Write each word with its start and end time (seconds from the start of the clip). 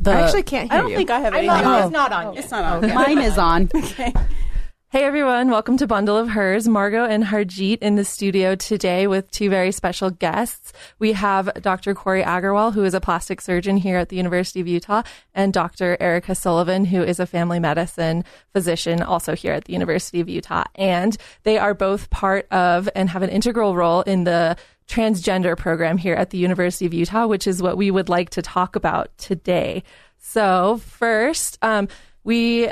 The, 0.00 0.12
I 0.12 0.20
actually 0.20 0.44
can't 0.44 0.70
hear 0.70 0.78
I 0.78 0.82
don't 0.82 0.90
you. 0.90 0.96
think 0.96 1.10
I 1.10 1.18
have 1.20 1.34
I'm 1.34 1.40
anything 1.40 1.64
not, 1.64 1.82
on. 1.82 1.82
It's 1.82 1.92
not 1.92 2.12
on 2.12 2.34
yet. 2.34 2.44
It's 2.44 2.52
not 2.52 2.84
on. 2.84 2.94
mine 2.94 3.18
is 3.18 3.36
on. 3.38 3.68
Okay. 3.74 4.12
Hey 4.90 5.04
everyone, 5.04 5.50
welcome 5.50 5.76
to 5.78 5.86
Bundle 5.86 6.16
of 6.16 6.30
Hers. 6.30 6.66
Margaux 6.66 7.04
and 7.04 7.22
Harjit 7.22 7.78
in 7.80 7.96
the 7.96 8.06
studio 8.06 8.54
today 8.54 9.06
with 9.06 9.30
two 9.30 9.50
very 9.50 9.70
special 9.70 10.10
guests. 10.10 10.72
We 10.98 11.12
have 11.12 11.52
Dr. 11.60 11.94
Cori 11.94 12.22
Agarwal, 12.22 12.72
who 12.72 12.84
is 12.84 12.94
a 12.94 13.00
plastic 13.00 13.42
surgeon 13.42 13.76
here 13.76 13.98
at 13.98 14.08
the 14.08 14.16
University 14.16 14.60
of 14.60 14.68
Utah, 14.68 15.02
and 15.34 15.52
Dr. 15.52 15.98
Erika 16.00 16.34
Sullivan, 16.34 16.86
who 16.86 17.02
is 17.02 17.20
a 17.20 17.26
family 17.26 17.58
medicine 17.60 18.24
physician 18.54 19.02
also 19.02 19.34
here 19.34 19.52
at 19.52 19.64
the 19.66 19.74
University 19.74 20.20
of 20.20 20.28
Utah. 20.28 20.64
And 20.74 21.18
they 21.42 21.58
are 21.58 21.74
both 21.74 22.08
part 22.08 22.46
of 22.50 22.88
and 22.94 23.10
have 23.10 23.22
an 23.22 23.30
integral 23.30 23.76
role 23.76 24.00
in 24.02 24.24
the 24.24 24.56
transgender 24.88 25.56
program 25.56 25.98
here 25.98 26.14
at 26.14 26.30
the 26.30 26.38
University 26.38 26.86
of 26.86 26.94
Utah, 26.94 27.26
which 27.26 27.46
is 27.46 27.62
what 27.62 27.76
we 27.76 27.90
would 27.90 28.08
like 28.08 28.30
to 28.30 28.42
talk 28.42 28.74
about 28.74 29.16
today. 29.18 29.82
So 30.18 30.80
first, 30.84 31.58
um, 31.62 31.88
we 32.24 32.70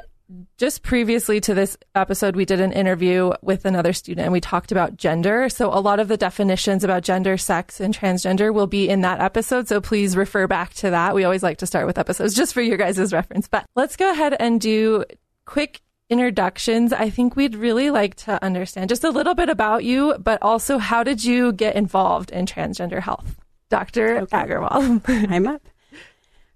just 0.57 0.83
previously 0.83 1.41
to 1.41 1.55
this 1.55 1.77
episode, 1.95 2.35
we 2.35 2.45
did 2.45 2.61
an 2.61 2.73
interview 2.73 3.33
with 3.43 3.65
another 3.65 3.93
student 3.93 4.25
and 4.25 4.33
we 4.33 4.41
talked 4.41 4.73
about 4.73 4.97
gender. 4.97 5.49
So 5.49 5.73
a 5.73 5.79
lot 5.79 6.01
of 6.01 6.09
the 6.09 6.17
definitions 6.17 6.83
about 6.83 7.05
gender, 7.05 7.37
sex, 7.37 7.81
and 7.81 7.97
transgender 7.97 8.53
will 8.53 8.67
be 8.67 8.89
in 8.89 9.03
that 9.03 9.21
episode. 9.21 9.69
So 9.69 9.81
please 9.81 10.17
refer 10.17 10.47
back 10.49 10.75
to 10.75 10.91
that. 10.91 11.15
We 11.15 11.25
always 11.25 11.43
like 11.43 11.59
to 11.59 11.67
start 11.67 11.87
with 11.87 11.99
episodes 11.99 12.35
just 12.35 12.55
for 12.55 12.63
your 12.63 12.77
guys' 12.77 13.13
reference. 13.13 13.47
But 13.47 13.67
let's 13.77 13.97
go 13.97 14.11
ahead 14.11 14.35
and 14.39 14.61
do 14.61 15.05
quick 15.45 15.81
introductions. 16.09 16.93
I 16.93 17.11
think 17.11 17.37
we'd 17.37 17.55
really 17.55 17.91
like 17.91 18.15
to 18.17 18.43
understand 18.43 18.89
just 18.89 19.05
a 19.05 19.11
little 19.11 19.35
bit 19.35 19.49
about 19.49 19.85
you, 19.85 20.15
but 20.19 20.41
also 20.43 20.79
how 20.79 21.03
did 21.03 21.25
you 21.25 21.53
get 21.53 21.77
involved 21.77 22.31
in 22.31 22.47
transgender 22.47 23.01
health? 23.01 23.37
Dr. 23.69 24.19
Okay. 24.19 24.37
Agarwal. 24.37 25.03
I'm 25.31 25.47
up. 25.47 25.63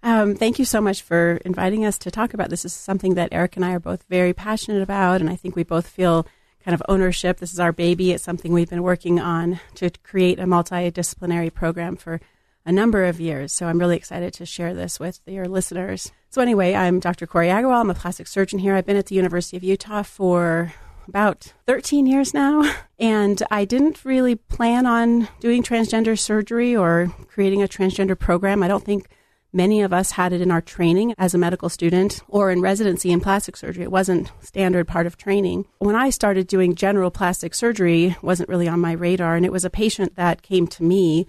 Um, 0.03 0.35
thank 0.35 0.59
you 0.59 0.65
so 0.65 0.81
much 0.81 1.03
for 1.03 1.41
inviting 1.45 1.85
us 1.85 1.99
to 1.99 2.11
talk 2.11 2.33
about 2.33 2.49
this. 2.49 2.63
This 2.63 2.73
is 2.73 2.79
something 2.79 3.15
that 3.15 3.31
Eric 3.33 3.57
and 3.57 3.65
I 3.65 3.73
are 3.73 3.81
both 3.81 4.05
very 4.09 4.33
passionate 4.33 4.83
about, 4.83 5.21
and 5.21 5.29
I 5.29 5.37
think 5.37 5.57
we 5.57 5.63
both 5.63 5.87
feel 5.87 6.27
kind 6.65 6.75
of 6.75 6.83
ownership. 6.89 7.39
This 7.39 7.53
is 7.53 7.61
our 7.61 7.73
baby. 7.73 8.13
It's 8.13 8.25
something 8.25 8.53
we've 8.53 8.71
been 8.71 8.83
working 8.83 9.21
on 9.21 9.61
to 9.75 9.91
create 10.03 10.39
a 10.39 10.45
multidisciplinary 10.45 11.53
program 11.53 11.97
for 11.97 12.21
a 12.65 12.73
number 12.73 13.05
of 13.05 13.21
years. 13.21 13.53
So 13.53 13.67
I'm 13.67 13.79
really 13.79 13.97
excited 13.97 14.33
to 14.35 14.47
share 14.47 14.75
this 14.75 15.01
with 15.01 15.21
your 15.27 15.47
listeners. 15.47 16.13
So 16.31 16.41
anyway, 16.43 16.75
I'm 16.75 17.01
Dr. 17.01 17.27
Cori 17.27 17.49
Agarwal. 17.49 17.81
I'm 17.81 17.91
a 17.91 17.95
plastic 17.95 18.27
surgeon 18.27 18.59
here. 18.59 18.75
I've 18.75 18.87
been 18.87 18.97
at 18.97 19.07
the 19.07 19.15
University 19.15 19.57
of 19.57 19.65
Utah 19.65 20.03
for 20.03 20.73
about 21.09 21.53
13 21.67 22.07
years 22.07 22.33
now. 22.35 22.73
And 23.01 23.43
I 23.51 23.65
didn't 23.65 24.05
really 24.05 24.35
plan 24.35 24.85
on 24.85 25.27
doing 25.41 25.63
transgender 25.63 26.19
surgery 26.19 26.77
or 26.77 27.11
creating 27.29 27.63
a 27.63 27.67
transgender 27.67 28.19
program. 28.19 28.63
I 28.63 28.69
don't 28.69 28.85
think 28.85 29.09
many 29.55 29.81
of 29.81 29.91
us 29.91 30.11
had 30.11 30.35
it 30.35 30.43
in 30.43 30.51
our 30.51 30.61
training 30.61 31.15
as 31.17 31.33
a 31.33 31.39
medical 31.39 31.71
student 31.71 32.21
or 32.29 32.51
in 32.51 32.61
residency 32.61 33.11
in 33.11 33.21
plastic 33.21 33.57
surgery. 33.57 33.85
It 33.85 33.91
wasn't 33.91 34.31
standard 34.41 34.87
part 34.87 35.07
of 35.07 35.17
training. 35.17 35.65
When 35.79 35.95
I 35.95 36.11
started 36.11 36.47
doing 36.47 36.75
general 36.75 37.11
plastic 37.11 37.55
surgery, 37.55 38.17
wasn't 38.21 38.51
really 38.51 38.69
on 38.69 38.81
my 38.81 38.93
radar. 38.93 39.35
And 39.35 39.47
it 39.47 39.53
was 39.53 39.65
a 39.65 39.71
patient 39.71 40.17
that 40.17 40.43
came 40.43 40.67
to 40.67 40.83
me 40.83 41.27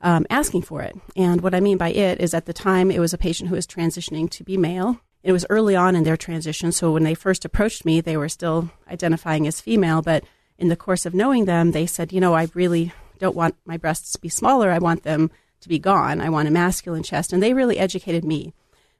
um, 0.00 0.26
asking 0.30 0.62
for 0.62 0.82
it. 0.82 0.96
And 1.16 1.40
what 1.40 1.54
I 1.54 1.60
mean 1.60 1.78
by 1.78 1.90
it 1.90 2.20
is 2.20 2.34
at 2.34 2.46
the 2.46 2.52
time, 2.52 2.90
it 2.90 3.00
was 3.00 3.14
a 3.14 3.18
patient 3.18 3.48
who 3.48 3.56
was 3.56 3.66
transitioning 3.66 4.30
to 4.30 4.44
be 4.44 4.56
male. 4.56 5.00
It 5.22 5.32
was 5.32 5.46
early 5.50 5.74
on 5.74 5.96
in 5.96 6.04
their 6.04 6.16
transition. 6.16 6.70
So 6.72 6.92
when 6.92 7.02
they 7.02 7.14
first 7.14 7.44
approached 7.44 7.84
me, 7.84 8.00
they 8.00 8.16
were 8.16 8.28
still 8.28 8.70
identifying 8.90 9.46
as 9.46 9.60
female. 9.60 10.02
But 10.02 10.24
in 10.58 10.68
the 10.68 10.76
course 10.76 11.06
of 11.06 11.14
knowing 11.14 11.46
them, 11.46 11.72
they 11.72 11.86
said, 11.86 12.12
you 12.12 12.20
know, 12.20 12.34
I 12.34 12.48
really 12.54 12.92
don't 13.18 13.36
want 13.36 13.56
my 13.64 13.76
breasts 13.76 14.12
to 14.12 14.20
be 14.20 14.28
smaller. 14.28 14.70
I 14.70 14.78
want 14.78 15.02
them 15.02 15.30
to 15.60 15.68
be 15.68 15.78
gone. 15.78 16.20
I 16.20 16.28
want 16.28 16.48
a 16.48 16.52
masculine 16.52 17.02
chest. 17.02 17.32
And 17.32 17.42
they 17.42 17.54
really 17.54 17.78
educated 17.78 18.24
me. 18.24 18.52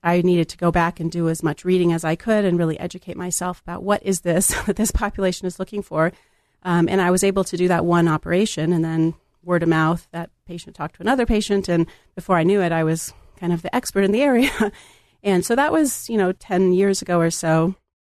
I 0.02 0.22
needed 0.22 0.48
to 0.50 0.56
go 0.56 0.70
back 0.70 1.00
and 1.00 1.10
do 1.10 1.28
as 1.28 1.42
much 1.42 1.64
reading 1.64 1.92
as 1.92 2.04
I 2.04 2.16
could 2.16 2.44
and 2.44 2.58
really 2.58 2.78
educate 2.78 3.16
myself 3.16 3.60
about 3.60 3.82
what 3.82 4.02
is 4.02 4.20
this 4.20 4.48
that 4.66 4.76
this 4.76 4.90
population 4.90 5.46
is 5.46 5.58
looking 5.58 5.82
for. 5.82 6.12
Um, 6.62 6.88
and 6.88 7.00
I 7.00 7.10
was 7.10 7.22
able 7.22 7.44
to 7.44 7.56
do 7.56 7.68
that 7.68 7.84
one 7.84 8.08
operation 8.08 8.72
and 8.72 8.84
then 8.84 9.14
word 9.46 9.62
of 9.62 9.68
mouth, 9.68 10.06
that 10.12 10.30
patient 10.46 10.76
talked 10.76 10.96
to 10.96 11.02
another 11.02 11.24
patient. 11.24 11.68
And 11.68 11.86
before 12.14 12.36
I 12.36 12.42
knew 12.42 12.60
it, 12.60 12.72
I 12.72 12.84
was 12.84 13.14
kind 13.38 13.52
of 13.52 13.62
the 13.62 13.74
expert 13.74 14.02
in 14.02 14.12
the 14.12 14.22
area. 14.22 14.50
and 15.22 15.46
so 15.46 15.54
that 15.56 15.72
was, 15.72 16.10
you 16.10 16.18
know, 16.18 16.32
10 16.32 16.72
years 16.72 17.00
ago 17.00 17.18
or 17.18 17.30
so. 17.30 17.74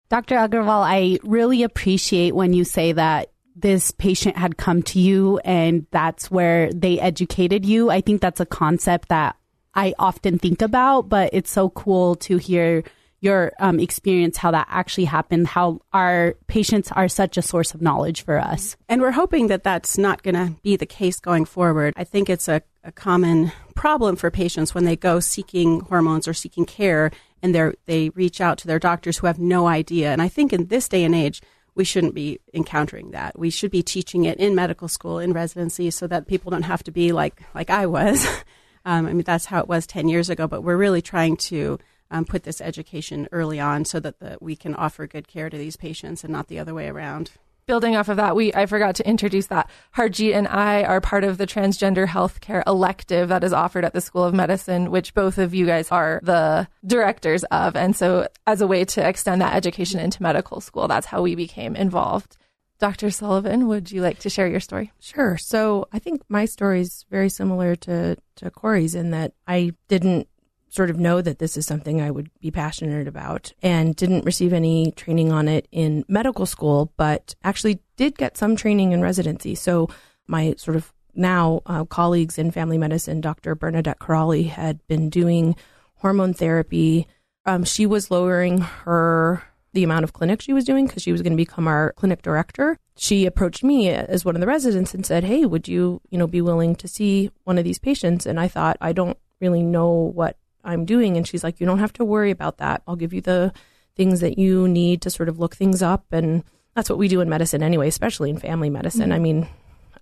Dr. 0.09 0.37
Agarwal, 0.37 0.83
I 0.83 1.19
really 1.23 1.63
appreciate 1.63 2.35
when 2.35 2.55
you 2.55 2.65
say 2.65 2.93
that 2.93 3.31
this 3.55 3.91
patient 3.91 4.37
had 4.37 4.57
come 4.57 4.83
to 4.85 4.99
you 4.99 5.39
and 5.45 5.87
that's 5.91 6.31
where 6.31 6.73
they 6.73 6.99
educated 6.99 7.67
you. 7.67 7.91
I 7.91 8.01
think 8.01 8.21
that's 8.21 8.41
a 8.41 8.47
concept 8.47 9.09
that 9.09 9.37
I 9.75 9.95
often 9.99 10.39
think 10.39 10.63
about, 10.63 11.09
but 11.09 11.31
it's 11.33 11.51
so 11.51 11.69
cool 11.71 12.15
to 12.17 12.39
hear 12.39 12.85
your 13.21 13.53
um, 13.59 13.81
experience, 13.81 14.37
how 14.37 14.53
that 14.53 14.69
actually 14.71 15.05
happened, 15.05 15.49
how 15.49 15.81
our 15.93 16.35
patients 16.47 16.93
are 16.93 17.09
such 17.09 17.37
a 17.37 17.43
source 17.43 17.75
of 17.75 17.83
knowledge 17.83 18.25
for 18.25 18.39
us. 18.39 18.77
And 18.89 19.01
we're 19.01 19.11
hoping 19.11 19.49
that 19.49 19.65
that's 19.65 19.99
not 19.99 20.23
going 20.23 20.37
to 20.37 20.55
be 20.63 20.77
the 20.77 20.87
case 20.87 21.19
going 21.19 21.45
forward. 21.45 21.95
I 21.97 22.05
think 22.05 22.31
it's 22.31 22.49
a, 22.49 22.63
a 22.85 22.93
common 22.93 23.51
problem 23.75 24.17
for 24.17 24.31
patients 24.31 24.75
when 24.75 24.85
they 24.85 24.97
go 24.97 25.19
seeking 25.19 25.81
hormones 25.81 26.29
or 26.29 26.35
seeking 26.35 26.65
care 26.65 27.11
and 27.43 27.55
they 27.55 27.73
they 27.87 28.09
reach 28.11 28.41
out 28.41 28.59
to 28.59 28.67
their 28.67 28.79
doctors 28.79 29.19
who 29.19 29.27
have 29.27 29.39
no 29.39 29.67
idea. 29.67 30.13
And 30.13 30.23
I 30.23 30.29
think 30.29 30.53
in 30.53 30.67
this 30.67 30.89
day 30.89 31.05
and 31.05 31.15
age, 31.15 31.41
we 31.75 31.85
shouldn't 31.85 32.15
be 32.15 32.41
encountering 32.53 33.13
that. 33.13 33.39
We 33.39 33.51
should 33.51 33.71
be 33.71 33.83
teaching 33.83 34.25
it 34.25 34.39
in 34.39 34.55
medical 34.55 34.89
school, 34.89 35.21
in 35.21 35.33
residency, 35.33 35.91
so 35.91 36.07
that 36.09 36.27
people 36.27 36.51
don't 36.51 36.63
have 36.63 36.83
to 36.85 36.91
be 36.91 37.13
like 37.13 37.43
like 37.55 37.71
I 37.71 37.87
was. 37.87 38.27
um, 38.85 39.07
I 39.07 39.13
mean, 39.13 39.23
that's 39.23 39.47
how 39.47 39.61
it 39.61 39.69
was 39.69 39.87
ten 39.87 40.09
years 40.09 40.31
ago. 40.31 40.49
But 40.49 40.63
we're 40.63 40.77
really 40.77 41.03
trying 41.03 41.37
to 41.49 41.79
um, 42.11 42.25
put 42.25 42.45
this 42.45 42.61
education 42.61 43.29
early 43.33 43.61
on 43.61 43.85
so 43.85 44.01
that 44.01 44.19
the, 44.21 44.39
we 44.41 44.57
can 44.57 44.75
offer 44.75 45.07
good 45.07 45.29
care 45.29 45.51
to 45.51 45.57
these 45.57 45.77
patients 45.77 46.25
and 46.25 46.33
not 46.33 46.49
the 46.49 46.59
other 46.59 46.75
way 46.75 46.89
around. 46.89 47.33
building 47.67 47.97
off 47.97 48.09
of 48.09 48.17
that, 48.17 48.35
we 48.35 48.53
I 48.55 48.67
forgot 48.67 48.97
to 48.97 49.07
introduce 49.07 49.47
that. 49.49 49.71
Harjit 49.95 50.35
and 50.35 50.49
I 50.49 50.83
are 50.85 51.01
part 51.01 51.23
of 51.23 51.37
the 51.37 51.47
transgender 51.47 52.07
healthcare 52.07 52.63
elective 52.67 53.29
that 53.29 53.45
is 53.45 53.53
offered 53.53 53.85
at 53.85 53.93
the 53.93 54.01
School 54.01 54.25
of 54.25 54.35
Medicine, 54.35 54.91
which 54.91 55.15
both 55.15 55.39
of 55.39 55.55
you 55.55 55.67
guys 55.67 55.91
are 55.91 56.21
the 56.23 56.67
directors 56.87 57.45
of. 57.45 57.77
And 57.77 57.95
so 57.95 58.27
as 58.47 58.61
a 58.61 58.67
way 58.67 58.85
to 58.87 59.07
extend 59.07 59.43
that 59.43 59.55
education 59.55 60.01
into 60.01 60.23
medical 60.23 60.61
school, 60.61 60.89
that's 60.89 61.07
how 61.07 61.23
we 61.23 61.35
became 61.35 61.77
involved. 61.77 62.37
Dr. 62.79 63.11
Sullivan, 63.11 63.67
would 63.67 63.91
you 63.91 64.03
like 64.03 64.21
to 64.21 64.31
share 64.31 64.47
your 64.49 64.61
story? 64.61 64.93
Sure. 65.01 65.37
So 65.37 65.89
I 65.93 65.99
think 65.99 66.23
my 66.29 66.45
story 66.45 66.81
is 66.81 67.05
very 67.11 67.29
similar 67.29 67.75
to, 67.77 68.17
to 68.37 68.51
Cori's 68.51 68.95
in 68.95 69.11
that 69.11 69.33
I 69.47 69.73
didn't 69.89 70.29
sort 70.71 70.91
of 70.91 70.99
know 70.99 71.21
that 71.21 71.39
this 71.39 71.57
is 71.57 71.67
something 71.67 72.01
I 72.01 72.11
would 72.11 72.31
be 72.41 72.51
passionate 72.51 73.09
about 73.09 73.53
and 73.63 73.97
didn't 73.97 74.25
receive 74.25 74.53
any 74.53 74.93
training 74.93 75.33
on 75.33 75.49
it 75.49 75.67
in 75.73 76.05
medical 76.09 76.47
school, 76.47 76.93
but 76.97 77.35
actually 77.43 77.81
did 77.97 78.17
get 78.17 78.37
some 78.37 78.57
training 78.57 78.93
in 78.93 79.01
residency. 79.01 79.55
So 79.55 79.89
my 80.27 80.55
sort 80.59 80.77
of 80.77 80.93
now 81.15 81.63
uh, 81.67 81.85
colleagues 81.85 82.39
in 82.39 82.51
family 82.51 82.79
medicine, 82.79 83.21
Dr. 83.21 83.55
Bernadette 83.55 83.99
Kiraly, 83.99 84.49
had 84.49 84.87
been 84.87 85.11
doing 85.11 85.57
hormone 85.97 86.35
therapy. 86.35 87.07
Um, 87.45 87.65
she 87.65 87.87
was 87.87 88.11
lowering 88.11 88.59
her 88.59 89.43
the 89.73 89.85
amount 89.85 90.05
of 90.05 90.13
clinic 90.13 90.41
she 90.41 90.53
was 90.53 90.65
doing 90.65 90.87
because 90.87 91.03
she 91.03 91.13
was 91.13 91.23
going 91.23 91.33
to 91.33 91.37
become 91.37 91.67
our 91.67 91.93
clinic 91.95 92.23
director. 92.23 92.79
She 92.97 93.27
approached 93.27 93.63
me 93.63 93.91
as 93.91 94.25
one 94.25 94.35
of 94.35 94.41
the 94.41 94.47
residents 94.47 94.95
and 94.95 95.05
said, 95.05 95.25
"Hey, 95.25 95.45
would 95.45 95.69
you, 95.69 96.01
you 96.11 96.19
know, 96.19 96.27
be 96.27 96.41
willing 96.41 96.75
to 96.77 96.89
see 96.89 97.31
one 97.45 97.59
of 97.59 97.65
these 97.65 97.79
patients?" 97.79 98.27
And 98.27 98.41
I 98.41 98.49
thought, 98.49 98.77
I 98.81 98.93
don't 98.93 99.19
really 99.41 99.63
know 99.63 99.89
what 99.91 100.37
I'm 100.69 100.85
doing. 100.85 101.17
And 101.17 101.27
she's 101.27 101.43
like, 101.43 101.61
"You 101.61 101.67
don't 101.67 101.79
have 101.79 101.93
to 101.95 102.05
worry 102.05 102.31
about 102.31 102.59
that. 102.59 102.83
I'll 102.87 102.97
give 102.97 103.13
you 103.13 103.21
the 103.21 103.53
things 103.97 104.21
that 104.21 104.39
you 104.39 104.69
need 104.69 105.03
to 105.03 105.11
sort 105.11 105.29
of 105.29 105.39
look 105.39 105.57
things 105.57 105.83
up." 105.83 106.07
And 106.13 106.45
that's 106.75 106.89
what 106.89 106.99
we 106.99 107.09
do 107.09 107.21
in 107.21 107.29
medicine 107.29 107.63
anyway, 107.63 107.89
especially 107.89 108.31
in 108.31 108.39
family 108.39 108.71
medicine. 108.71 109.11
I 109.13 109.19
mean, 109.19 109.49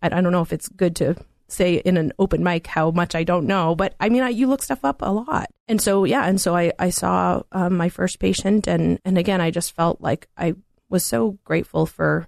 I, 0.02 0.08
I 0.08 0.20
don't 0.20 0.32
know 0.32 0.42
if 0.42 0.52
it's 0.52 0.68
good 0.68 0.94
to 0.96 1.16
say 1.48 1.76
in 1.76 1.96
an 1.96 2.12
open 2.18 2.42
mic 2.42 2.66
how 2.66 2.90
much 2.90 3.14
I 3.14 3.24
don't 3.24 3.46
know, 3.46 3.74
but 3.74 3.94
I 4.00 4.08
mean, 4.08 4.22
I, 4.22 4.30
you 4.30 4.46
look 4.46 4.62
stuff 4.62 4.84
up 4.84 5.00
a 5.02 5.10
lot. 5.10 5.48
And 5.68 5.80
so, 5.80 6.04
yeah, 6.04 6.26
and 6.26 6.40
so 6.40 6.56
I, 6.56 6.72
I 6.78 6.90
saw 6.90 7.42
um, 7.52 7.76
my 7.76 7.88
first 7.88 8.18
patient, 8.18 8.66
and, 8.66 8.98
and 9.04 9.16
again, 9.16 9.40
I 9.40 9.50
just 9.50 9.74
felt 9.74 10.00
like 10.00 10.28
I 10.36 10.54
was 10.88 11.04
so 11.04 11.38
grateful 11.44 11.86
for 11.86 12.26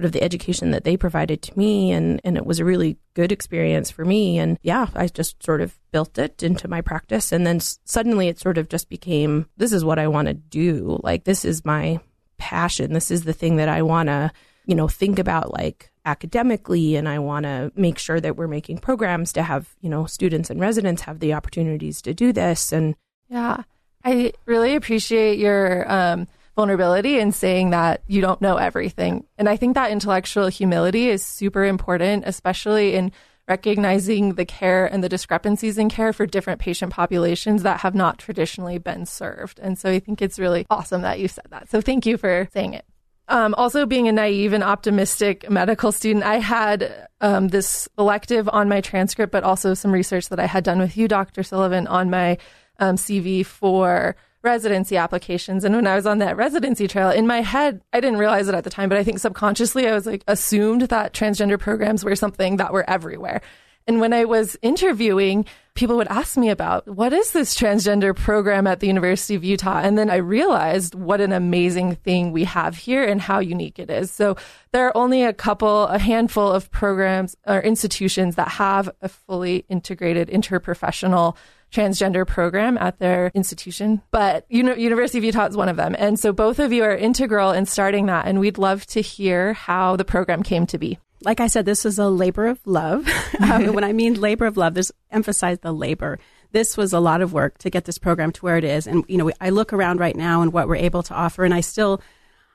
sort 0.00 0.06
of 0.06 0.12
the 0.12 0.22
education 0.22 0.70
that 0.70 0.84
they 0.84 0.96
provided 0.96 1.42
to 1.42 1.58
me, 1.58 1.92
and, 1.92 2.22
and 2.24 2.38
it 2.38 2.46
was 2.46 2.58
a 2.58 2.64
really 2.64 2.96
good 3.12 3.30
experience 3.30 3.90
for 3.90 4.02
me. 4.02 4.38
And 4.38 4.58
yeah, 4.62 4.86
I 4.94 5.08
just 5.08 5.42
sort 5.42 5.60
of 5.60 5.78
built 5.92 6.16
it 6.16 6.42
into 6.42 6.68
my 6.68 6.80
practice, 6.80 7.32
and 7.32 7.46
then 7.46 7.56
s- 7.56 7.78
suddenly 7.84 8.28
it 8.28 8.38
sort 8.38 8.56
of 8.56 8.70
just 8.70 8.88
became 8.88 9.46
this 9.58 9.72
is 9.72 9.84
what 9.84 9.98
I 9.98 10.08
want 10.08 10.28
to 10.28 10.34
do. 10.34 10.98
Like, 11.02 11.24
this 11.24 11.44
is 11.44 11.66
my 11.66 12.00
passion. 12.38 12.94
This 12.94 13.10
is 13.10 13.24
the 13.24 13.34
thing 13.34 13.56
that 13.56 13.68
I 13.68 13.82
want 13.82 14.06
to, 14.06 14.32
you 14.64 14.74
know, 14.74 14.88
think 14.88 15.18
about 15.18 15.52
like 15.52 15.92
academically 16.06 16.96
and 16.96 17.06
I 17.06 17.18
want 17.18 17.44
to 17.44 17.70
make 17.76 17.98
sure 17.98 18.20
that 18.20 18.36
we're 18.36 18.48
making 18.48 18.78
programs 18.78 19.34
to 19.34 19.42
have, 19.42 19.68
you 19.82 19.90
know, 19.90 20.06
students 20.06 20.48
and 20.48 20.58
residents 20.58 21.02
have 21.02 21.20
the 21.20 21.34
opportunities 21.34 22.00
to 22.02 22.14
do 22.14 22.32
this 22.32 22.72
and 22.72 22.94
Yeah. 23.28 23.64
I 24.02 24.32
really 24.46 24.76
appreciate 24.76 25.38
your 25.38 25.84
um, 25.92 26.26
vulnerability 26.60 27.18
in 27.18 27.32
saying 27.32 27.70
that 27.70 28.02
you 28.06 28.20
don't 28.20 28.42
know 28.42 28.58
everything. 28.58 29.24
And 29.38 29.48
I 29.48 29.56
think 29.56 29.74
that 29.76 29.90
intellectual 29.90 30.48
humility 30.48 31.08
is 31.08 31.24
super 31.24 31.64
important, 31.64 32.24
especially 32.26 32.94
in 32.94 33.12
recognizing 33.48 34.34
the 34.34 34.44
care 34.44 34.84
and 34.84 35.02
the 35.02 35.08
discrepancies 35.08 35.78
in 35.78 35.88
care 35.88 36.12
for 36.12 36.26
different 36.26 36.60
patient 36.60 36.92
populations 36.92 37.62
that 37.62 37.80
have 37.80 37.94
not 37.94 38.18
traditionally 38.18 38.76
been 38.76 39.06
served. 39.06 39.58
And 39.58 39.78
so 39.78 39.88
I 39.88 40.00
think 40.00 40.20
it's 40.20 40.38
really 40.38 40.66
awesome 40.68 41.00
that 41.00 41.18
you 41.18 41.28
said 41.28 41.46
that. 41.48 41.70
So 41.70 41.80
thank 41.80 42.04
you 42.04 42.18
for 42.18 42.46
saying 42.52 42.74
it. 42.74 42.84
Um, 43.28 43.54
also, 43.54 43.86
being 43.86 44.06
a 44.06 44.12
naive 44.12 44.52
and 44.52 44.62
optimistic 44.62 45.48
medical 45.48 45.92
student, 45.92 46.24
I 46.24 46.40
had 46.40 47.08
um, 47.22 47.48
this 47.48 47.88
elective 47.96 48.50
on 48.52 48.68
my 48.68 48.82
transcript, 48.82 49.32
but 49.32 49.44
also 49.44 49.72
some 49.72 49.92
research 49.92 50.28
that 50.28 50.40
I 50.40 50.46
had 50.46 50.64
done 50.64 50.78
with 50.78 50.96
you, 50.96 51.08
Dr. 51.08 51.42
Sullivan, 51.42 51.86
on 51.86 52.10
my 52.10 52.36
um, 52.80 52.96
CV 52.96 53.46
for 53.46 54.16
residency 54.42 54.96
applications. 54.96 55.64
And 55.64 55.74
when 55.74 55.86
I 55.86 55.96
was 55.96 56.06
on 56.06 56.18
that 56.18 56.36
residency 56.36 56.88
trail, 56.88 57.10
in 57.10 57.26
my 57.26 57.42
head, 57.42 57.82
I 57.92 58.00
didn't 58.00 58.18
realize 58.18 58.48
it 58.48 58.54
at 58.54 58.64
the 58.64 58.70
time, 58.70 58.88
but 58.88 58.98
I 58.98 59.04
think 59.04 59.18
subconsciously 59.18 59.86
I 59.86 59.94
was 59.94 60.06
like 60.06 60.24
assumed 60.26 60.82
that 60.82 61.12
transgender 61.12 61.58
programs 61.58 62.04
were 62.04 62.16
something 62.16 62.56
that 62.56 62.72
were 62.72 62.88
everywhere. 62.88 63.42
And 63.86 64.00
when 64.00 64.12
I 64.12 64.24
was 64.24 64.56
interviewing, 64.62 65.46
people 65.74 65.96
would 65.96 66.08
ask 66.08 66.36
me 66.36 66.50
about 66.50 66.86
what 66.86 67.12
is 67.12 67.32
this 67.32 67.56
transgender 67.56 68.14
program 68.14 68.66
at 68.66 68.80
the 68.80 68.86
University 68.86 69.34
of 69.34 69.42
Utah? 69.42 69.80
And 69.80 69.96
then 69.96 70.10
I 70.10 70.16
realized 70.16 70.94
what 70.94 71.20
an 71.20 71.32
amazing 71.32 71.96
thing 71.96 72.30
we 72.30 72.44
have 72.44 72.76
here 72.76 73.02
and 73.02 73.20
how 73.20 73.38
unique 73.40 73.78
it 73.78 73.90
is. 73.90 74.10
So 74.10 74.36
there 74.72 74.86
are 74.86 74.96
only 74.96 75.24
a 75.24 75.32
couple, 75.32 75.86
a 75.86 75.98
handful 75.98 76.52
of 76.52 76.70
programs 76.70 77.36
or 77.46 77.60
institutions 77.60 78.36
that 78.36 78.48
have 78.48 78.90
a 79.00 79.08
fully 79.08 79.64
integrated 79.68 80.28
interprofessional 80.28 81.36
transgender 81.72 82.26
program 82.26 82.76
at 82.78 82.98
their 82.98 83.30
institution, 83.34 84.02
but 84.10 84.44
you 84.48 84.62
know, 84.62 84.74
University 84.74 85.18
of 85.18 85.24
Utah 85.24 85.46
is 85.46 85.56
one 85.56 85.68
of 85.68 85.76
them. 85.76 85.94
And 85.98 86.18
so 86.18 86.32
both 86.32 86.58
of 86.58 86.72
you 86.72 86.82
are 86.84 86.94
integral 86.94 87.52
in 87.52 87.66
starting 87.66 88.06
that. 88.06 88.26
And 88.26 88.40
we'd 88.40 88.58
love 88.58 88.86
to 88.86 89.00
hear 89.00 89.52
how 89.52 89.96
the 89.96 90.04
program 90.04 90.42
came 90.42 90.66
to 90.66 90.78
be 90.78 90.98
like 91.22 91.40
I 91.40 91.46
said, 91.48 91.66
this 91.66 91.84
is 91.84 91.98
a 91.98 92.08
labor 92.08 92.46
of 92.46 92.60
love. 92.66 93.08
um, 93.40 93.74
when 93.74 93.84
I 93.84 93.92
mean 93.92 94.14
labor 94.14 94.46
of 94.46 94.56
love, 94.56 94.74
there's 94.74 94.92
emphasize 95.10 95.58
the 95.60 95.72
labor. 95.72 96.18
This 96.52 96.76
was 96.76 96.92
a 96.92 97.00
lot 97.00 97.20
of 97.20 97.32
work 97.32 97.58
to 97.58 97.70
get 97.70 97.84
this 97.84 97.98
program 97.98 98.32
to 98.32 98.40
where 98.44 98.56
it 98.56 98.64
is. 98.64 98.86
And, 98.86 99.04
you 99.08 99.18
know, 99.18 99.30
I 99.40 99.50
look 99.50 99.72
around 99.72 100.00
right 100.00 100.16
now 100.16 100.42
and 100.42 100.52
what 100.52 100.66
we're 100.66 100.76
able 100.76 101.02
to 101.04 101.14
offer, 101.14 101.44
and 101.44 101.54
I 101.54 101.60
still, 101.60 102.00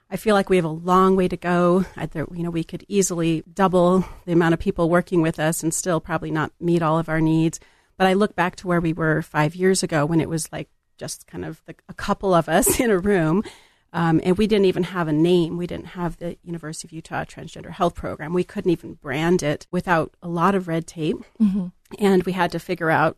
I 0.09 0.17
feel 0.17 0.35
like 0.35 0.49
we 0.49 0.57
have 0.57 0.65
a 0.65 0.69
long 0.69 1.15
way 1.15 1.27
to 1.27 1.37
go. 1.37 1.85
Either, 1.95 2.27
you 2.33 2.43
know, 2.43 2.49
we 2.49 2.63
could 2.63 2.85
easily 2.87 3.43
double 3.53 4.05
the 4.25 4.33
amount 4.33 4.53
of 4.53 4.59
people 4.59 4.89
working 4.89 5.21
with 5.21 5.39
us 5.39 5.63
and 5.63 5.73
still 5.73 5.99
probably 5.99 6.31
not 6.31 6.51
meet 6.59 6.81
all 6.81 6.99
of 6.99 7.07
our 7.07 7.21
needs. 7.21 7.59
But 7.97 8.07
I 8.07 8.13
look 8.13 8.35
back 8.35 8.55
to 8.57 8.67
where 8.67 8.81
we 8.81 8.93
were 8.93 9.21
five 9.21 9.55
years 9.55 9.83
ago 9.83 10.05
when 10.05 10.21
it 10.21 10.29
was 10.29 10.51
like 10.51 10.69
just 10.97 11.27
kind 11.27 11.45
of 11.45 11.61
the, 11.65 11.75
a 11.89 11.93
couple 11.93 12.33
of 12.33 12.49
us 12.49 12.79
in 12.79 12.91
a 12.91 12.97
room 12.97 13.43
um, 13.95 14.19
and 14.25 14.37
we 14.37 14.45
didn't 14.45 14.65
even 14.65 14.83
have 14.83 15.07
a 15.07 15.13
name. 15.13 15.55
We 15.55 15.67
didn't 15.67 15.87
have 15.87 16.17
the 16.17 16.37
University 16.43 16.85
of 16.85 16.91
Utah 16.91 17.23
Transgender 17.23 17.69
Health 17.69 17.95
Program. 17.95 18.33
We 18.33 18.43
couldn't 18.43 18.71
even 18.71 18.95
brand 18.95 19.41
it 19.41 19.67
without 19.71 20.13
a 20.21 20.27
lot 20.27 20.53
of 20.53 20.67
red 20.67 20.85
tape. 20.85 21.15
Mm-hmm. 21.41 21.67
And 21.97 22.23
we 22.23 22.33
had 22.33 22.51
to 22.51 22.59
figure 22.59 22.89
out 22.89 23.17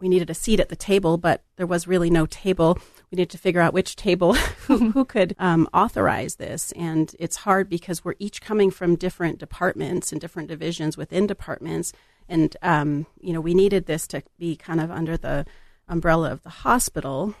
we 0.00 0.08
needed 0.08 0.28
a 0.28 0.34
seat 0.34 0.60
at 0.60 0.68
the 0.68 0.76
table, 0.76 1.16
but 1.16 1.44
there 1.56 1.66
was 1.66 1.88
really 1.88 2.10
no 2.10 2.26
table. 2.26 2.78
We 3.10 3.16
needed 3.16 3.30
to 3.30 3.38
figure 3.38 3.62
out 3.62 3.72
which 3.72 3.96
table 3.96 4.34
who, 4.66 4.90
who, 4.90 5.06
could 5.06 5.34
um, 5.38 5.66
authorize 5.72 6.36
this. 6.36 6.72
And 6.72 7.16
it's 7.18 7.36
hard 7.36 7.70
because 7.70 8.04
we're 8.04 8.14
each 8.18 8.42
coming 8.42 8.70
from 8.70 8.96
different 8.96 9.38
departments 9.38 10.12
and 10.12 10.20
different 10.20 10.50
divisions 10.50 10.98
within 10.98 11.26
departments. 11.26 11.94
And, 12.28 12.56
um, 12.62 13.06
you 13.20 13.32
know, 13.32 13.40
we 13.40 13.54
needed 13.54 13.86
this 13.86 14.06
to 14.08 14.22
be 14.38 14.56
kind 14.56 14.80
of 14.80 14.90
under 14.90 15.16
the 15.16 15.46
umbrella 15.88 16.30
of 16.30 16.42
the 16.42 16.50
hospital 16.50 17.34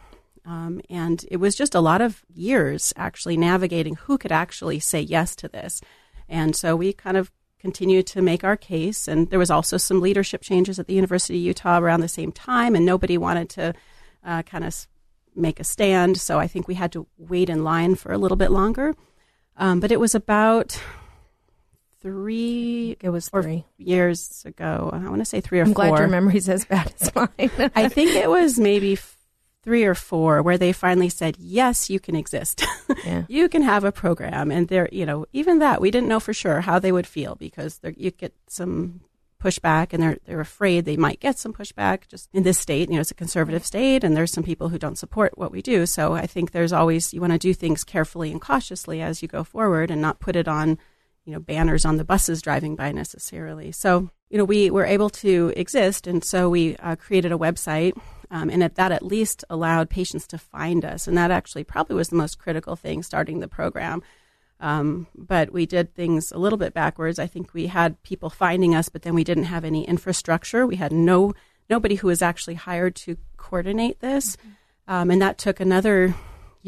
um, 0.48 0.80
and 0.88 1.26
it 1.30 1.36
was 1.36 1.54
just 1.54 1.74
a 1.74 1.80
lot 1.80 2.00
of 2.00 2.24
years 2.34 2.94
actually 2.96 3.36
navigating 3.36 3.96
who 3.96 4.16
could 4.16 4.32
actually 4.32 4.80
say 4.80 4.98
yes 4.98 5.36
to 5.36 5.48
this. 5.48 5.82
And 6.26 6.56
so 6.56 6.74
we 6.74 6.94
kind 6.94 7.18
of 7.18 7.30
continued 7.60 8.06
to 8.08 8.22
make 8.22 8.44
our 8.44 8.56
case. 8.56 9.06
And 9.08 9.28
there 9.28 9.38
was 9.38 9.50
also 9.50 9.76
some 9.76 10.00
leadership 10.00 10.40
changes 10.40 10.78
at 10.78 10.86
the 10.86 10.94
University 10.94 11.36
of 11.36 11.44
Utah 11.44 11.78
around 11.78 12.00
the 12.00 12.08
same 12.08 12.32
time, 12.32 12.74
and 12.74 12.86
nobody 12.86 13.18
wanted 13.18 13.50
to 13.50 13.74
uh, 14.24 14.42
kind 14.42 14.64
of 14.64 14.86
make 15.36 15.60
a 15.60 15.64
stand. 15.64 16.16
So 16.18 16.38
I 16.38 16.46
think 16.46 16.66
we 16.66 16.74
had 16.74 16.92
to 16.92 17.06
wait 17.18 17.50
in 17.50 17.62
line 17.62 17.94
for 17.94 18.12
a 18.12 18.18
little 18.18 18.36
bit 18.36 18.50
longer. 18.50 18.94
Um, 19.58 19.80
but 19.80 19.92
it 19.92 20.00
was 20.00 20.14
about 20.14 20.80
three. 22.00 22.96
It 23.00 23.10
was 23.10 23.28
three 23.28 23.64
years 23.76 24.42
ago. 24.44 24.90
I 24.92 25.08
want 25.08 25.20
to 25.20 25.24
say 25.24 25.40
three 25.40 25.60
or 25.60 25.62
I'm 25.62 25.68
four. 25.74 25.86
glad 25.86 25.98
your 25.98 26.08
memory's 26.08 26.48
as 26.48 26.64
bad 26.64 26.92
as 27.00 27.14
mine. 27.14 27.28
I 27.74 27.88
think 27.88 28.12
it 28.12 28.30
was 28.30 28.58
maybe 28.58 28.98
three 29.62 29.84
or 29.84 29.94
four 29.94 30.42
where 30.42 30.56
they 30.58 30.72
finally 30.72 31.08
said, 31.08 31.36
yes, 31.38 31.90
you 31.90 32.00
can 32.00 32.16
exist. 32.16 32.64
Yeah. 33.04 33.24
you 33.28 33.50
can 33.50 33.62
have 33.62 33.84
a 33.84 33.92
program. 33.92 34.50
And 34.50 34.66
they're, 34.68 34.88
you 34.90 35.04
know, 35.04 35.26
even 35.34 35.58
that, 35.58 35.80
we 35.80 35.90
didn't 35.90 36.08
know 36.08 36.20
for 36.20 36.32
sure 36.32 36.62
how 36.62 36.78
they 36.78 36.90
would 36.90 37.06
feel 37.06 37.34
because 37.34 37.80
you 37.96 38.10
get 38.10 38.34
some 38.48 39.00
pushback 39.42 39.92
and 39.92 40.02
they're, 40.02 40.18
they're 40.24 40.40
afraid 40.40 40.84
they 40.84 40.96
might 40.96 41.20
get 41.20 41.38
some 41.38 41.52
pushback 41.52 42.08
just 42.08 42.28
in 42.32 42.42
this 42.44 42.58
state. 42.58 42.88
You 42.88 42.94
know, 42.96 43.00
it's 43.02 43.10
a 43.10 43.14
conservative 43.14 43.64
state 43.64 44.04
and 44.04 44.16
there's 44.16 44.32
some 44.32 44.42
people 44.42 44.70
who 44.70 44.78
don't 44.78 44.98
support 44.98 45.36
what 45.36 45.52
we 45.52 45.60
do. 45.62 45.84
So 45.86 46.14
I 46.14 46.26
think 46.26 46.50
there's 46.50 46.72
always, 46.72 47.12
you 47.12 47.20
want 47.20 47.34
to 47.34 47.38
do 47.38 47.52
things 47.54 47.84
carefully 47.84 48.32
and 48.32 48.40
cautiously 48.40 49.00
as 49.02 49.20
you 49.22 49.28
go 49.28 49.44
forward 49.44 49.90
and 49.90 50.00
not 50.00 50.18
put 50.18 50.34
it 50.34 50.48
on, 50.48 50.78
you 51.28 51.34
know, 51.34 51.40
banners 51.40 51.84
on 51.84 51.98
the 51.98 52.06
buses 52.06 52.40
driving 52.40 52.74
by 52.74 52.90
necessarily. 52.90 53.70
So, 53.70 54.08
you 54.30 54.38
know, 54.38 54.46
we 54.46 54.70
were 54.70 54.86
able 54.86 55.10
to 55.10 55.52
exist. 55.58 56.06
And 56.06 56.24
so 56.24 56.48
we 56.48 56.74
uh, 56.76 56.96
created 56.96 57.32
a 57.32 57.36
website 57.36 57.92
um, 58.30 58.48
and 58.48 58.62
that 58.62 58.92
at 58.92 59.02
least 59.02 59.44
allowed 59.50 59.90
patients 59.90 60.26
to 60.28 60.38
find 60.38 60.86
us. 60.86 61.06
And 61.06 61.18
that 61.18 61.30
actually 61.30 61.64
probably 61.64 61.96
was 61.96 62.08
the 62.08 62.16
most 62.16 62.38
critical 62.38 62.76
thing 62.76 63.02
starting 63.02 63.40
the 63.40 63.46
program. 63.46 64.02
Um, 64.58 65.06
but 65.14 65.52
we 65.52 65.66
did 65.66 65.94
things 65.94 66.32
a 66.32 66.38
little 66.38 66.56
bit 66.56 66.72
backwards. 66.72 67.18
I 67.18 67.26
think 67.26 67.52
we 67.52 67.66
had 67.66 68.02
people 68.02 68.30
finding 68.30 68.74
us, 68.74 68.88
but 68.88 69.02
then 69.02 69.14
we 69.14 69.22
didn't 69.22 69.44
have 69.44 69.66
any 69.66 69.86
infrastructure. 69.86 70.66
We 70.66 70.76
had 70.76 70.92
no 70.92 71.34
nobody 71.68 71.96
who 71.96 72.06
was 72.06 72.22
actually 72.22 72.54
hired 72.54 72.96
to 72.96 73.18
coordinate 73.36 74.00
this, 74.00 74.36
mm-hmm. 74.36 74.94
um, 74.94 75.10
and 75.10 75.20
that 75.20 75.36
took 75.36 75.60
another 75.60 76.14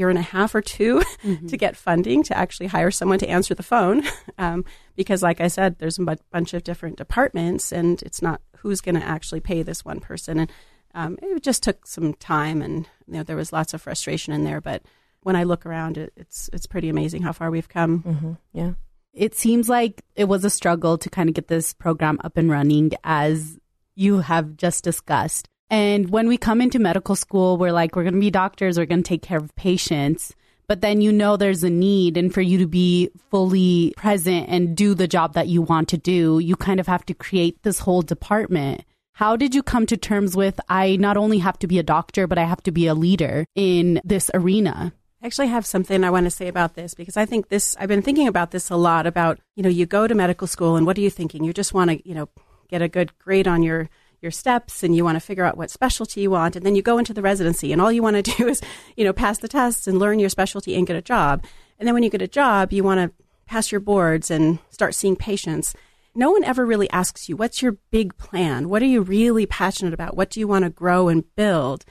year 0.01 0.09
and 0.09 0.19
a 0.19 0.23
half 0.23 0.55
or 0.55 0.61
2 0.61 0.99
mm-hmm. 1.23 1.47
to 1.47 1.57
get 1.57 1.77
funding 1.77 2.25
to 2.25 2.37
actually 2.37 2.67
hire 2.67 2.91
someone 2.91 3.21
to 3.21 3.29
answer 3.29 3.55
the 3.55 3.63
phone. 3.63 4.03
Um, 4.39 4.65
because, 4.97 5.23
like 5.23 5.43
I 5.43 5.49
said, 5.49 5.79
there's 5.79 5.99
a 5.99 6.17
bunch 6.33 6.55
of 6.55 6.65
different 6.65 6.97
departments, 6.97 7.73
and 7.73 8.01
it's 8.03 8.23
not 8.23 8.41
who's 8.57 8.81
going 8.81 8.95
to 8.95 9.05
actually 9.05 9.41
pay 9.41 9.63
this 9.63 9.85
one 9.85 10.01
person. 10.01 10.39
And 10.39 10.53
um, 10.95 11.19
it 11.21 11.43
just 11.43 11.63
took 11.63 11.87
some 11.87 12.15
time, 12.15 12.63
and 12.63 12.87
you 13.07 13.15
know 13.15 13.23
there 13.23 13.37
was 13.37 13.53
lots 13.53 13.75
of 13.75 13.83
frustration 13.83 14.33
in 14.33 14.45
there. 14.45 14.63
But 14.63 14.83
when 15.23 15.37
I 15.37 15.43
look 15.43 15.67
around, 15.67 15.99
it, 15.99 16.15
it's 16.17 16.49
it's 16.55 16.67
pretty 16.67 16.89
amazing 16.89 17.21
how 17.21 17.33
far 17.33 17.51
we've 17.51 17.69
come. 17.69 18.03
Mm-hmm. 18.03 18.33
Yeah, 18.55 18.73
it 19.13 19.35
seems 19.35 19.69
like 19.69 20.03
it 20.17 20.25
was 20.25 20.43
a 20.43 20.51
struggle 20.51 20.97
to 20.97 21.11
kind 21.11 21.29
of 21.29 21.35
get 21.35 21.49
this 21.49 21.75
program 21.75 22.19
up 22.25 22.39
and 22.39 22.51
running, 22.51 22.93
as 23.05 23.59
you 23.95 24.21
have 24.21 24.57
just 24.57 24.85
discussed. 24.85 25.50
And 25.71 26.11
when 26.11 26.27
we 26.27 26.37
come 26.37 26.61
into 26.61 26.81
medical 26.81 27.15
school, 27.15 27.57
we're 27.57 27.73
like, 27.73 27.95
we're 27.95 28.03
going 28.03 28.15
to 28.15 28.21
be 28.21 28.31
doctors, 28.31 28.77
we're 28.77 28.87
going 28.87 29.05
to 29.05 29.09
take 29.09 29.23
care 29.23 29.39
of 29.39 29.55
patients. 29.55 30.35
But 30.67 30.83
then 30.83 31.01
you 31.01 31.13
know 31.13 31.37
there's 31.37 31.65
a 31.65 31.71
need, 31.71 32.17
and 32.17 32.33
for 32.33 32.41
you 32.41 32.59
to 32.59 32.67
be 32.67 33.11
fully 33.31 33.93
present 33.97 34.49
and 34.49 34.77
do 34.77 34.95
the 34.95 35.09
job 35.09 35.35
that 35.35 35.49
you 35.49 35.63
want 35.63 35.89
to 35.89 35.99
do, 35.99 36.39
you 36.39 36.55
kind 36.55 36.79
of 36.79 36.87
have 36.87 37.05
to 37.07 37.15
create 37.15 37.63
this 37.63 37.81
whole 37.81 38.03
department. 38.03 38.85
How 39.15 39.37
did 39.37 39.55
you 39.55 39.63
come 39.63 39.85
to 39.87 39.97
terms 39.97 40.37
with 40.37 40.61
I 40.69 40.97
not 40.97 41.17
only 41.17 41.39
have 41.39 41.59
to 41.61 41.67
be 41.67 41.79
a 41.79 41.83
doctor, 41.83 42.27
but 42.27 42.39
I 42.39 42.45
have 42.45 42.63
to 42.63 42.73
be 42.73 42.87
a 42.87 42.95
leader 42.95 43.45
in 43.55 44.01
this 44.05 44.31
arena? 44.33 44.93
I 45.23 45.27
actually 45.27 45.49
have 45.49 45.67
something 45.67 46.03
I 46.03 46.11
want 46.11 46.25
to 46.25 46.31
say 46.31 46.49
about 46.49 46.75
this 46.75 46.95
because 46.95 47.17
I 47.17 47.27
think 47.27 47.49
this, 47.49 47.77
I've 47.79 47.89
been 47.89 48.01
thinking 48.01 48.29
about 48.29 48.53
this 48.53 48.71
a 48.71 48.77
lot 48.77 49.07
about, 49.07 49.39
you 49.57 49.63
know, 49.63 49.69
you 49.69 49.87
go 49.87 50.07
to 50.07 50.15
medical 50.15 50.47
school 50.47 50.77
and 50.77 50.87
what 50.87 50.97
are 50.97 51.03
you 51.03 51.11
thinking? 51.11 51.45
You 51.45 51.53
just 51.53 51.75
want 51.75 51.91
to, 51.91 52.09
you 52.09 52.15
know, 52.15 52.29
get 52.69 52.81
a 52.81 52.89
good 52.89 53.19
grade 53.19 53.47
on 53.47 53.63
your, 53.63 53.91
your 54.21 54.31
steps 54.31 54.83
and 54.83 54.95
you 54.95 55.05
want 55.05 55.17
to 55.17 55.21
figure 55.21 55.45
out 55.45 55.57
what 55.57 55.71
specialty 55.71 56.23
you 56.23 56.31
want. 56.31 56.57
And 56.57 56.65
then 56.65 56.75
you 56.75 56.83
go 56.83 56.99
into 56.99 57.15
the 57.15 57.23
residency 57.23 57.73
and 57.73 57.81
all 57.81 57.93
you 57.93 58.03
want 58.03 58.17
to 58.17 58.23
do 58.37 58.49
is, 58.49 58.61
you 58.97 59.05
know, 59.05 59.13
pass 59.13 59.39
the 59.39 59.49
tests 59.49 59.87
and 59.87 59.99
learn 59.99 60.19
your 60.19 60.29
specialty 60.29 60.75
and 60.75 60.87
get 60.87 60.97
a 60.97 61.03
job. 61.03 61.45
And 61.79 61.87
then 61.87 61.95
when 61.95 62.03
you 62.03 62.11
get 62.11 62.23
a 62.23 62.29
job, 62.29 62.73
you 62.73 62.85
want 62.85 63.01
to 63.01 63.25
pass 63.47 63.73
your 63.73 63.81
boards 63.81 64.31
and 64.31 64.59
start 64.71 64.95
seeing 64.95 65.17
patients 65.17 65.75
no 66.15 66.31
one 66.31 66.45
ever 66.45 66.67
really 66.67 66.91
asks 66.91 67.29
you, 67.29 67.37
what's 67.37 67.63
your 67.63 67.77
big 67.91 68.17
plan? 68.17 68.69
What 68.69 68.83
are 68.83 68.87
you 68.87 69.03
really 69.03 69.47
passionate 69.47 69.95
about? 69.95 70.17
What 70.17 70.31
do 70.31 70.41
you 70.41 70.49
want 70.49 70.65
to 70.65 70.71
grow 70.71 71.09
and 71.09 71.25
build? 71.37 71.85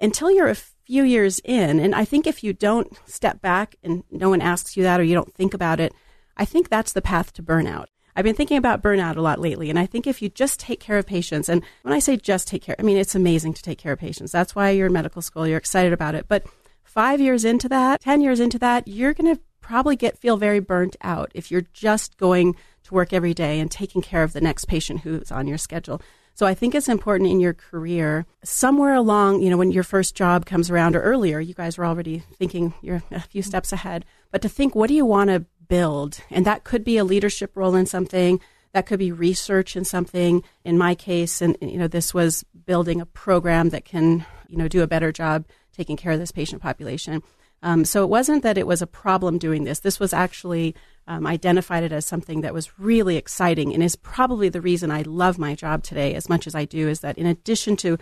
Until 0.00 0.30
you're 0.30 0.48
a 0.48 0.56
few 0.56 1.04
years 1.04 1.40
in, 1.44 1.78
and 1.78 1.94
I 1.94 2.04
think 2.04 2.26
if 2.26 2.42
you 2.42 2.52
don't 2.52 2.88
step 3.06 3.40
back 3.40 3.76
and 3.82 4.02
no 4.10 4.28
one 4.28 4.40
asks 4.40 4.76
you 4.76 4.82
that 4.82 5.00
or 5.00 5.04
you 5.04 5.14
don't 5.14 5.32
think 5.32 5.54
about 5.54 5.80
it, 5.80 5.94
I 6.36 6.44
think 6.44 6.68
that's 6.68 6.92
the 6.92 7.02
path 7.02 7.32
to 7.34 7.42
burnout. 7.42 7.86
I've 8.16 8.24
been 8.24 8.36
thinking 8.36 8.56
about 8.56 8.82
burnout 8.82 9.16
a 9.16 9.20
lot 9.20 9.40
lately, 9.40 9.70
and 9.70 9.78
I 9.78 9.86
think 9.86 10.06
if 10.06 10.22
you 10.22 10.28
just 10.28 10.60
take 10.60 10.80
care 10.80 10.98
of 10.98 11.06
patients, 11.06 11.48
and 11.48 11.62
when 11.82 11.94
I 11.94 11.98
say 11.98 12.16
just 12.16 12.46
take 12.46 12.62
care, 12.62 12.76
I 12.78 12.82
mean 12.82 12.96
it's 12.96 13.14
amazing 13.14 13.54
to 13.54 13.62
take 13.62 13.78
care 13.78 13.92
of 13.92 13.98
patients. 13.98 14.32
That's 14.32 14.54
why 14.54 14.70
you're 14.70 14.86
in 14.86 14.92
medical 14.92 15.22
school, 15.22 15.46
you're 15.46 15.58
excited 15.58 15.92
about 15.92 16.14
it. 16.14 16.26
But 16.28 16.46
five 16.84 17.20
years 17.20 17.44
into 17.44 17.68
that, 17.68 18.00
10 18.02 18.20
years 18.20 18.38
into 18.38 18.58
that, 18.60 18.86
you're 18.86 19.14
going 19.14 19.34
to 19.34 19.42
probably 19.60 19.96
get 19.96 20.18
feel 20.18 20.36
very 20.36 20.60
burnt 20.60 20.94
out 21.02 21.32
if 21.34 21.50
you're 21.50 21.66
just 21.72 22.16
going 22.18 22.54
to 22.84 22.94
work 22.94 23.12
every 23.12 23.34
day 23.34 23.58
and 23.58 23.70
taking 23.70 24.02
care 24.02 24.22
of 24.22 24.32
the 24.32 24.40
next 24.40 24.66
patient 24.66 25.00
who's 25.00 25.32
on 25.32 25.48
your 25.48 25.58
schedule. 25.58 26.00
So 26.34 26.46
I 26.46 26.54
think 26.54 26.74
it's 26.74 26.88
important 26.88 27.30
in 27.30 27.40
your 27.40 27.54
career, 27.54 28.26
somewhere 28.42 28.94
along, 28.94 29.42
you 29.42 29.50
know, 29.50 29.56
when 29.56 29.70
your 29.70 29.84
first 29.84 30.16
job 30.16 30.46
comes 30.46 30.68
around 30.68 30.96
or 30.96 31.00
earlier, 31.00 31.38
you 31.38 31.54
guys 31.54 31.78
were 31.78 31.86
already 31.86 32.24
thinking 32.34 32.74
you're 32.82 33.02
a 33.12 33.20
few 33.20 33.40
steps 33.40 33.72
ahead, 33.72 34.04
but 34.32 34.42
to 34.42 34.48
think, 34.48 34.74
what 34.74 34.88
do 34.88 34.94
you 34.94 35.06
want 35.06 35.30
to 35.30 35.44
build? 35.68 36.20
And 36.30 36.44
that 36.46 36.64
could 36.64 36.84
be 36.84 36.96
a 36.96 37.04
leadership 37.04 37.52
role 37.54 37.74
in 37.74 37.86
something. 37.86 38.40
That 38.72 38.86
could 38.86 38.98
be 38.98 39.12
research 39.12 39.76
in 39.76 39.84
something. 39.84 40.42
In 40.64 40.76
my 40.76 40.94
case, 40.94 41.40
and 41.40 41.56
you 41.60 41.78
know, 41.78 41.88
this 41.88 42.12
was 42.12 42.44
building 42.66 43.00
a 43.00 43.06
program 43.06 43.70
that 43.70 43.84
can, 43.84 44.26
you 44.48 44.56
know, 44.56 44.68
do 44.68 44.82
a 44.82 44.86
better 44.86 45.12
job 45.12 45.44
taking 45.72 45.96
care 45.96 46.12
of 46.12 46.18
this 46.18 46.32
patient 46.32 46.62
population. 46.62 47.22
Um, 47.62 47.86
so 47.86 48.04
it 48.04 48.10
wasn't 48.10 48.42
that 48.42 48.58
it 48.58 48.66
was 48.66 48.82
a 48.82 48.86
problem 48.86 49.38
doing 49.38 49.64
this. 49.64 49.80
This 49.80 49.98
was 49.98 50.12
actually 50.12 50.74
um, 51.06 51.26
identified 51.26 51.82
it 51.82 51.92
as 51.92 52.04
something 52.04 52.42
that 52.42 52.52
was 52.52 52.78
really 52.78 53.16
exciting 53.16 53.72
and 53.72 53.82
is 53.82 53.96
probably 53.96 54.50
the 54.50 54.60
reason 54.60 54.90
I 54.90 55.02
love 55.02 55.38
my 55.38 55.54
job 55.54 55.82
today 55.82 56.14
as 56.14 56.28
much 56.28 56.46
as 56.46 56.54
I 56.54 56.66
do. 56.66 56.88
Is 56.88 57.00
that 57.00 57.16
in 57.16 57.26
addition 57.26 57.76
to 57.78 57.96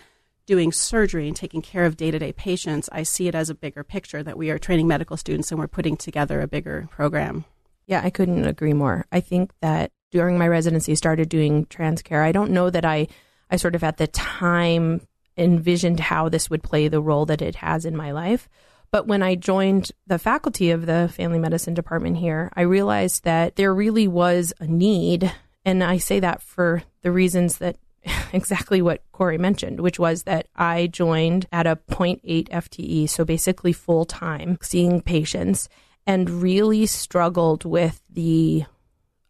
doing 0.45 0.73
surgery 0.73 1.27
and 1.27 1.35
taking 1.35 1.61
care 1.61 1.85
of 1.85 1.95
day 1.95 2.11
to 2.11 2.19
day 2.19 2.33
patients, 2.33 2.89
I 2.91 3.03
see 3.03 3.29
it 3.29 3.35
as 3.35 3.49
a 3.49 3.55
bigger 3.55 3.85
picture 3.85 4.21
that 4.21 4.37
we 4.37 4.49
are 4.49 4.59
training 4.59 4.87
medical 4.87 5.15
students 5.15 5.49
and 5.49 5.59
we're 5.59 5.67
putting 5.67 5.95
together 5.95 6.41
a 6.41 6.47
bigger 6.47 6.89
program. 6.91 7.45
Yeah, 7.85 8.01
I 8.03 8.09
couldn't 8.09 8.45
agree 8.45 8.73
more. 8.73 9.05
I 9.11 9.19
think 9.19 9.51
that 9.61 9.91
during 10.11 10.37
my 10.37 10.47
residency, 10.47 10.95
started 10.95 11.27
doing 11.27 11.65
trans 11.65 12.01
care. 12.01 12.23
I 12.23 12.31
don't 12.31 12.51
know 12.51 12.69
that 12.69 12.85
I, 12.85 13.07
I 13.49 13.55
sort 13.55 13.75
of 13.75 13.83
at 13.83 13.97
the 13.97 14.07
time 14.07 15.01
envisioned 15.37 15.99
how 15.99 16.29
this 16.29 16.49
would 16.49 16.63
play 16.63 16.87
the 16.87 17.01
role 17.01 17.25
that 17.25 17.41
it 17.41 17.55
has 17.55 17.85
in 17.85 17.95
my 17.95 18.11
life. 18.11 18.47
But 18.91 19.07
when 19.07 19.23
I 19.23 19.33
joined 19.33 19.91
the 20.05 20.19
faculty 20.19 20.69
of 20.69 20.85
the 20.85 21.09
family 21.11 21.39
medicine 21.39 21.73
department 21.73 22.17
here, 22.17 22.51
I 22.55 22.61
realized 22.61 23.23
that 23.23 23.55
there 23.55 23.73
really 23.73 24.07
was 24.07 24.53
a 24.59 24.67
need. 24.67 25.33
And 25.65 25.83
I 25.83 25.97
say 25.97 26.19
that 26.19 26.43
for 26.43 26.83
the 27.01 27.11
reasons 27.11 27.57
that 27.57 27.77
exactly 28.33 28.83
what 28.83 29.01
Cori 29.11 29.39
mentioned, 29.39 29.79
which 29.79 29.97
was 29.97 30.23
that 30.23 30.47
I 30.55 30.87
joined 30.87 31.47
at 31.51 31.65
a 31.65 31.79
0.8 31.89 32.49
FTE, 32.49 33.09
so 33.09 33.25
basically 33.25 33.73
full 33.73 34.05
time, 34.05 34.59
seeing 34.61 35.01
patients, 35.01 35.69
and 36.05 36.29
really 36.29 36.85
struggled 36.85 37.65
with 37.65 38.01
the 38.09 38.65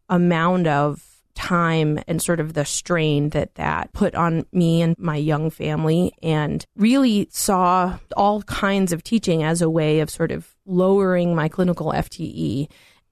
amount 0.08 0.66
of 0.66 1.14
time 1.34 1.98
and 2.06 2.22
sort 2.22 2.40
of 2.40 2.54
the 2.54 2.64
strain 2.64 3.30
that 3.30 3.54
that 3.56 3.92
put 3.92 4.14
on 4.14 4.46
me 4.52 4.80
and 4.80 4.96
my 4.98 5.16
young 5.16 5.50
family 5.50 6.12
and 6.22 6.64
really 6.76 7.28
saw 7.30 7.98
all 8.16 8.42
kinds 8.42 8.92
of 8.92 9.02
teaching 9.02 9.42
as 9.42 9.60
a 9.60 9.68
way 9.68 10.00
of 10.00 10.08
sort 10.08 10.30
of 10.30 10.54
lowering 10.64 11.34
my 11.34 11.48
clinical 11.48 11.92
FTE 11.92 12.68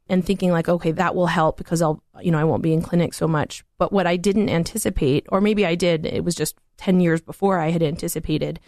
and 0.09 0.25
thinking 0.25 0.53
like 0.53 0.69
okay 0.69 0.93
that 0.93 1.15
will 1.15 1.27
help 1.27 1.57
because 1.57 1.83
I'll 1.83 2.03
you 2.21 2.31
know 2.31 2.39
I 2.39 2.45
won't 2.45 2.63
be 2.63 2.73
in 2.73 2.83
clinic 2.83 3.13
so 3.13 3.27
much. 3.27 3.65
But 3.79 3.93
what 3.93 4.07
I 4.07 4.17
didn't 4.17 4.49
anticipate 4.49 5.27
or 5.31 5.41
maybe 5.41 5.67
I 5.67 5.75
did 5.75 6.07
it 6.07 6.25
was 6.25 6.35
just 6.35 6.57
10 6.79 7.01
years 7.01 7.21
before 7.21 7.59
I 7.59 7.71
had 7.71 7.83
anticipated 7.83 8.61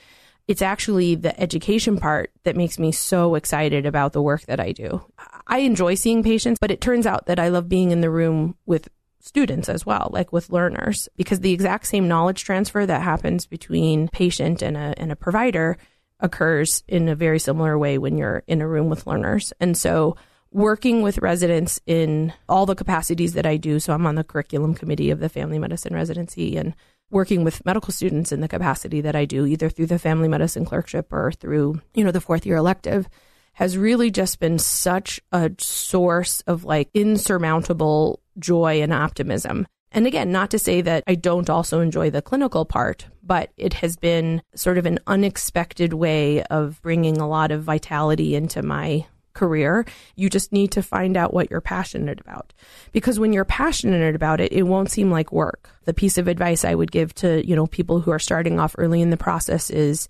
it's 0.47 0.63
actually 0.63 1.15
the 1.15 1.39
education 1.41 1.99
part 1.99 2.31
that 2.45 2.57
makes 2.57 2.79
me 2.79 2.93
so 2.93 3.35
excited 3.35 3.87
about 3.87 4.13
the 4.13 4.23
work 4.23 4.43
that 4.43 4.61
I 4.61 4.73
do. 4.73 5.03
I 5.47 5.59
enjoy 5.59 5.95
seeing 5.95 6.23
patients, 6.23 6.59
but 6.61 6.71
it 6.71 6.81
turns 6.81 7.07
out 7.07 7.27
that 7.27 7.39
I 7.39 7.49
love 7.49 7.69
being 7.69 7.91
in 7.91 8.01
the 8.01 8.11
room 8.11 8.57
with 8.67 8.89
students 9.21 9.71
as 9.71 9.87
well, 9.87 10.11
like 10.13 10.33
with 10.33 10.51
learners, 10.51 11.09
because 11.17 11.41
the 11.41 11.53
exact 11.53 11.87
same 11.87 12.09
knowledge 12.09 12.45
transfer 12.45 12.85
that 12.85 13.01
happens 13.03 13.47
between 13.47 14.09
patient 14.09 14.61
and 14.61 14.77
a, 14.77 14.95
and 14.99 15.11
a 15.11 15.17
provider 15.17 15.79
occurs 16.21 16.85
in 16.89 17.09
a 17.09 17.15
very 17.15 17.39
similar 17.39 17.79
way 17.79 17.97
when 17.97 18.19
you're 18.19 18.43
in 18.47 18.61
a 18.61 18.69
room 18.69 18.91
with 18.91 19.07
learners. 19.07 19.53
And 19.61 19.77
so 19.77 20.17
working 20.51 21.03
with 21.03 21.19
residents 21.19 21.81
in 21.87 22.33
all 22.49 22.65
the 22.65 22.77
capacities 22.77 23.33
that 23.33 23.45
I 23.45 23.57
do. 23.57 23.81
So 23.81 23.93
I'm 23.93 24.07
on 24.07 24.15
the 24.15 24.23
curriculum 24.23 24.75
committee 24.75 25.11
of 25.11 25.21
the 25.21 25.29
family 25.29 25.59
medicine 25.59 25.95
residency 25.95 26.57
and 26.57 26.75
working 27.11 27.45
with 27.45 27.65
medical 27.65 27.93
students 27.93 28.33
in 28.33 28.41
the 28.41 28.49
capacity 28.49 29.01
that 29.03 29.17
I 29.17 29.25
do, 29.25 29.47
either 29.47 29.71
through 29.71 29.87
the 29.87 29.99
family 29.99 30.29
medicine 30.29 30.65
clerkship 30.65 31.13
or 31.13 31.33
through, 31.33 31.81
you 31.95 32.05
know, 32.05 32.11
the 32.11 32.21
fourth 32.21 32.45
year 32.47 32.57
elective 32.57 33.09
has 33.55 33.79
really 33.79 34.11
just 34.11 34.41
been 34.41 34.59
such 34.59 35.21
a 35.33 35.51
source 35.59 36.41
of 36.43 36.65
like 36.65 36.91
insurmountable 36.93 38.21
joy 38.39 38.83
and 38.83 38.93
optimism. 38.93 39.67
And 39.93 40.09
again, 40.09 40.33
not 40.33 40.51
to 40.51 40.59
say 40.59 40.81
that 40.81 41.05
I 41.07 41.15
don't 41.15 41.49
also 41.49 41.81
enjoy 41.81 42.11
the 42.11 42.21
clinical 42.21 42.65
part, 42.65 43.07
but 43.23 43.53
it 43.57 43.75
has 43.75 43.97
been 43.97 44.43
sort 44.57 44.77
of 44.77 44.87
an 44.87 44.99
unexpected 45.07 45.93
way 45.93 46.43
of 46.45 46.83
bringing 46.83 47.19
a 47.19 47.29
lot 47.29 47.53
of 47.53 47.63
vitality 47.63 48.35
into 48.35 48.61
my 48.61 49.07
career. 49.35 49.85
You 50.17 50.31
just 50.31 50.53
need 50.53 50.73
to 50.73 50.83
find 50.83 51.17
out 51.17 51.35
what 51.35 51.51
you're 51.51 51.61
passionate 51.61 52.21
about. 52.21 52.53
Because 52.93 53.19
when 53.19 53.33
you're 53.33 53.45
passionate 53.45 54.15
about 54.15 54.41
it, 54.41 54.53
it 54.53 54.63
won't 54.63 54.91
seem 54.91 55.11
like 55.11 55.33
work. 55.33 55.69
The 55.85 55.95
piece 55.95 56.17
of 56.17 56.29
advice 56.29 56.65
I 56.65 56.75
would 56.75 56.93
give 56.93 57.15
to, 57.17 57.47
you 57.47 57.55
know, 57.55 57.67
people 57.67 58.01
who 58.01 58.11
are 58.11 58.19
starting 58.19 58.59
off 58.59 58.75
early 58.79 59.03
in 59.03 59.11
the 59.11 59.17
process 59.17 59.71
is 59.71 60.09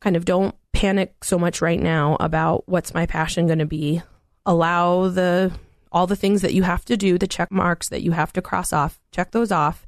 kind 0.00 0.16
of 0.16 0.24
don't 0.24 0.54
panic 0.72 1.24
so 1.24 1.38
much 1.38 1.60
right 1.60 1.80
now 1.80 2.16
about 2.20 2.66
what's 2.66 2.94
my 2.94 3.06
passion 3.06 3.46
going 3.46 3.58
to 3.58 3.66
be. 3.66 4.02
Allow 4.46 5.08
the 5.08 5.52
all 5.92 6.06
the 6.06 6.16
things 6.16 6.42
that 6.42 6.54
you 6.54 6.62
have 6.62 6.84
to 6.84 6.96
do, 6.96 7.18
the 7.18 7.26
check 7.26 7.50
marks 7.50 7.88
that 7.88 8.02
you 8.02 8.12
have 8.12 8.32
to 8.32 8.40
cross 8.40 8.72
off, 8.72 9.00
check 9.10 9.32
those 9.32 9.50
off, 9.50 9.86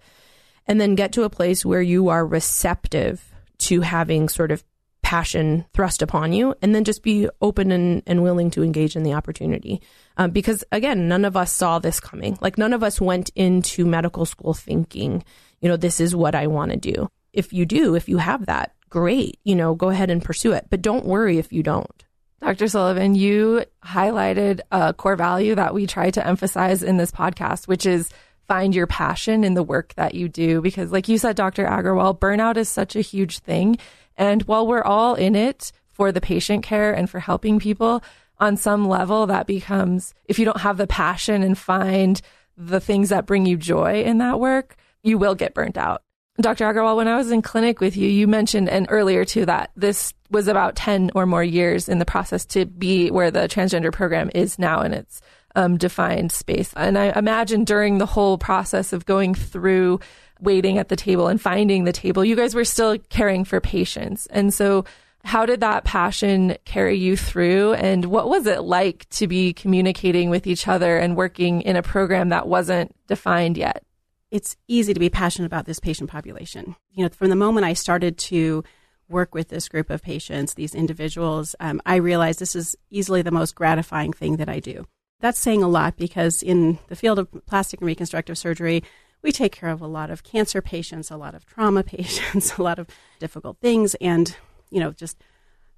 and 0.66 0.80
then 0.80 0.96
get 0.96 1.12
to 1.12 1.22
a 1.22 1.30
place 1.30 1.64
where 1.64 1.80
you 1.80 2.08
are 2.08 2.26
receptive 2.26 3.32
to 3.58 3.82
having 3.82 4.28
sort 4.28 4.50
of 4.50 4.64
passion 5.12 5.62
thrust 5.74 6.00
upon 6.00 6.32
you, 6.32 6.54
and 6.62 6.74
then 6.74 6.84
just 6.84 7.02
be 7.02 7.28
open 7.42 7.70
and, 7.70 8.02
and 8.06 8.22
willing 8.22 8.50
to 8.50 8.62
engage 8.62 8.96
in 8.96 9.02
the 9.02 9.12
opportunity. 9.12 9.82
Um, 10.16 10.30
because 10.30 10.64
again, 10.72 11.06
none 11.06 11.26
of 11.26 11.36
us 11.36 11.52
saw 11.52 11.78
this 11.78 12.00
coming. 12.00 12.38
Like, 12.40 12.56
none 12.56 12.72
of 12.72 12.82
us 12.82 12.98
went 12.98 13.28
into 13.34 13.84
medical 13.84 14.24
school 14.24 14.54
thinking, 14.54 15.22
you 15.60 15.68
know, 15.68 15.76
this 15.76 16.00
is 16.00 16.16
what 16.16 16.34
I 16.34 16.46
want 16.46 16.70
to 16.70 16.78
do. 16.78 17.10
If 17.34 17.52
you 17.52 17.66
do, 17.66 17.94
if 17.94 18.08
you 18.08 18.16
have 18.16 18.46
that, 18.46 18.74
great, 18.88 19.38
you 19.44 19.54
know, 19.54 19.74
go 19.74 19.90
ahead 19.90 20.08
and 20.08 20.24
pursue 20.24 20.52
it. 20.52 20.68
But 20.70 20.80
don't 20.80 21.04
worry 21.04 21.36
if 21.36 21.52
you 21.52 21.62
don't. 21.62 22.04
Dr. 22.40 22.66
Sullivan, 22.66 23.14
you 23.14 23.66
highlighted 23.84 24.60
a 24.70 24.94
core 24.94 25.16
value 25.16 25.54
that 25.56 25.74
we 25.74 25.86
try 25.86 26.10
to 26.10 26.26
emphasize 26.26 26.82
in 26.82 26.96
this 26.96 27.10
podcast, 27.10 27.68
which 27.68 27.84
is 27.84 28.08
find 28.48 28.74
your 28.74 28.86
passion 28.86 29.44
in 29.44 29.52
the 29.52 29.62
work 29.62 29.92
that 29.96 30.14
you 30.14 30.28
do. 30.28 30.62
Because, 30.62 30.90
like 30.90 31.08
you 31.08 31.18
said, 31.18 31.36
Dr. 31.36 31.66
Agarwal, 31.66 32.18
burnout 32.18 32.56
is 32.56 32.70
such 32.70 32.96
a 32.96 33.02
huge 33.02 33.40
thing. 33.40 33.76
And 34.16 34.42
while 34.42 34.66
we're 34.66 34.82
all 34.82 35.14
in 35.14 35.34
it 35.34 35.72
for 35.88 36.12
the 36.12 36.20
patient 36.20 36.62
care 36.62 36.92
and 36.92 37.08
for 37.08 37.20
helping 37.20 37.58
people, 37.58 38.02
on 38.42 38.56
some 38.56 38.88
level, 38.88 39.26
that 39.26 39.46
becomes 39.46 40.14
if 40.26 40.38
you 40.38 40.44
don't 40.44 40.60
have 40.60 40.76
the 40.76 40.86
passion 40.88 41.44
and 41.44 41.56
find 41.56 42.20
the 42.56 42.80
things 42.80 43.10
that 43.10 43.24
bring 43.24 43.46
you 43.46 43.56
joy 43.56 44.02
in 44.02 44.18
that 44.18 44.40
work, 44.40 44.76
you 45.04 45.16
will 45.16 45.36
get 45.36 45.54
burnt 45.54 45.78
out. 45.78 46.02
Dr. 46.40 46.64
Agarwal, 46.64 46.96
when 46.96 47.08
I 47.08 47.16
was 47.16 47.30
in 47.30 47.40
clinic 47.40 47.80
with 47.80 47.96
you, 47.96 48.08
you 48.08 48.26
mentioned, 48.26 48.68
and 48.68 48.86
earlier 48.88 49.24
too, 49.24 49.46
that 49.46 49.70
this 49.76 50.12
was 50.30 50.48
about 50.48 50.74
10 50.74 51.12
or 51.14 51.24
more 51.24 51.44
years 51.44 51.88
in 51.88 51.98
the 51.98 52.04
process 52.04 52.44
to 52.46 52.66
be 52.66 53.10
where 53.10 53.30
the 53.30 53.40
transgender 53.40 53.92
program 53.92 54.30
is 54.34 54.58
now 54.58 54.80
in 54.80 54.92
its 54.92 55.20
um, 55.54 55.76
defined 55.76 56.32
space. 56.32 56.72
And 56.74 56.98
I 56.98 57.16
imagine 57.16 57.64
during 57.64 57.98
the 57.98 58.06
whole 58.06 58.38
process 58.38 58.92
of 58.92 59.04
going 59.06 59.34
through 59.34 60.00
waiting 60.42 60.78
at 60.78 60.88
the 60.88 60.96
table 60.96 61.28
and 61.28 61.40
finding 61.40 61.84
the 61.84 61.92
table, 61.92 62.24
you 62.24 62.36
guys 62.36 62.54
were 62.54 62.64
still 62.64 62.98
caring 63.08 63.44
for 63.44 63.60
patients. 63.60 64.26
And 64.26 64.52
so, 64.52 64.84
how 65.24 65.46
did 65.46 65.60
that 65.60 65.84
passion 65.84 66.56
carry 66.64 66.98
you 66.98 67.16
through? 67.16 67.74
And 67.74 68.06
what 68.06 68.28
was 68.28 68.44
it 68.46 68.62
like 68.62 69.08
to 69.10 69.28
be 69.28 69.52
communicating 69.52 70.30
with 70.30 70.48
each 70.48 70.66
other 70.66 70.98
and 70.98 71.16
working 71.16 71.62
in 71.62 71.76
a 71.76 71.82
program 71.82 72.30
that 72.30 72.48
wasn't 72.48 72.92
defined 73.06 73.56
yet? 73.56 73.84
it's 74.32 74.56
easy 74.66 74.94
to 74.94 74.98
be 74.98 75.10
passionate 75.10 75.46
about 75.46 75.66
this 75.66 75.78
patient 75.78 76.10
population. 76.10 76.74
You 76.92 77.04
know, 77.04 77.10
from 77.10 77.28
the 77.28 77.36
moment 77.36 77.66
I 77.66 77.74
started 77.74 78.16
to 78.18 78.64
work 79.08 79.34
with 79.34 79.48
this 79.48 79.68
group 79.68 79.90
of 79.90 80.02
patients, 80.02 80.54
these 80.54 80.74
individuals, 80.74 81.54
um, 81.60 81.82
I 81.84 81.96
realized 81.96 82.38
this 82.38 82.56
is 82.56 82.74
easily 82.90 83.20
the 83.20 83.30
most 83.30 83.54
gratifying 83.54 84.14
thing 84.14 84.36
that 84.36 84.48
I 84.48 84.58
do. 84.58 84.86
That's 85.20 85.38
saying 85.38 85.62
a 85.62 85.68
lot 85.68 85.98
because 85.98 86.42
in 86.42 86.78
the 86.88 86.96
field 86.96 87.18
of 87.18 87.28
plastic 87.46 87.80
and 87.80 87.86
reconstructive 87.86 88.38
surgery, 88.38 88.82
we 89.22 89.32
take 89.32 89.52
care 89.52 89.70
of 89.70 89.80
a 89.80 89.86
lot 89.86 90.10
of 90.10 90.22
cancer 90.22 90.60
patients, 90.60 91.10
a 91.10 91.16
lot 91.16 91.34
of 91.34 91.46
trauma 91.46 91.82
patients, 91.96 92.56
a 92.58 92.62
lot 92.62 92.78
of 92.78 92.88
difficult 93.18 93.58
things, 93.58 93.94
and 93.96 94.36
you 94.70 94.80
know, 94.80 94.92
just 94.92 95.22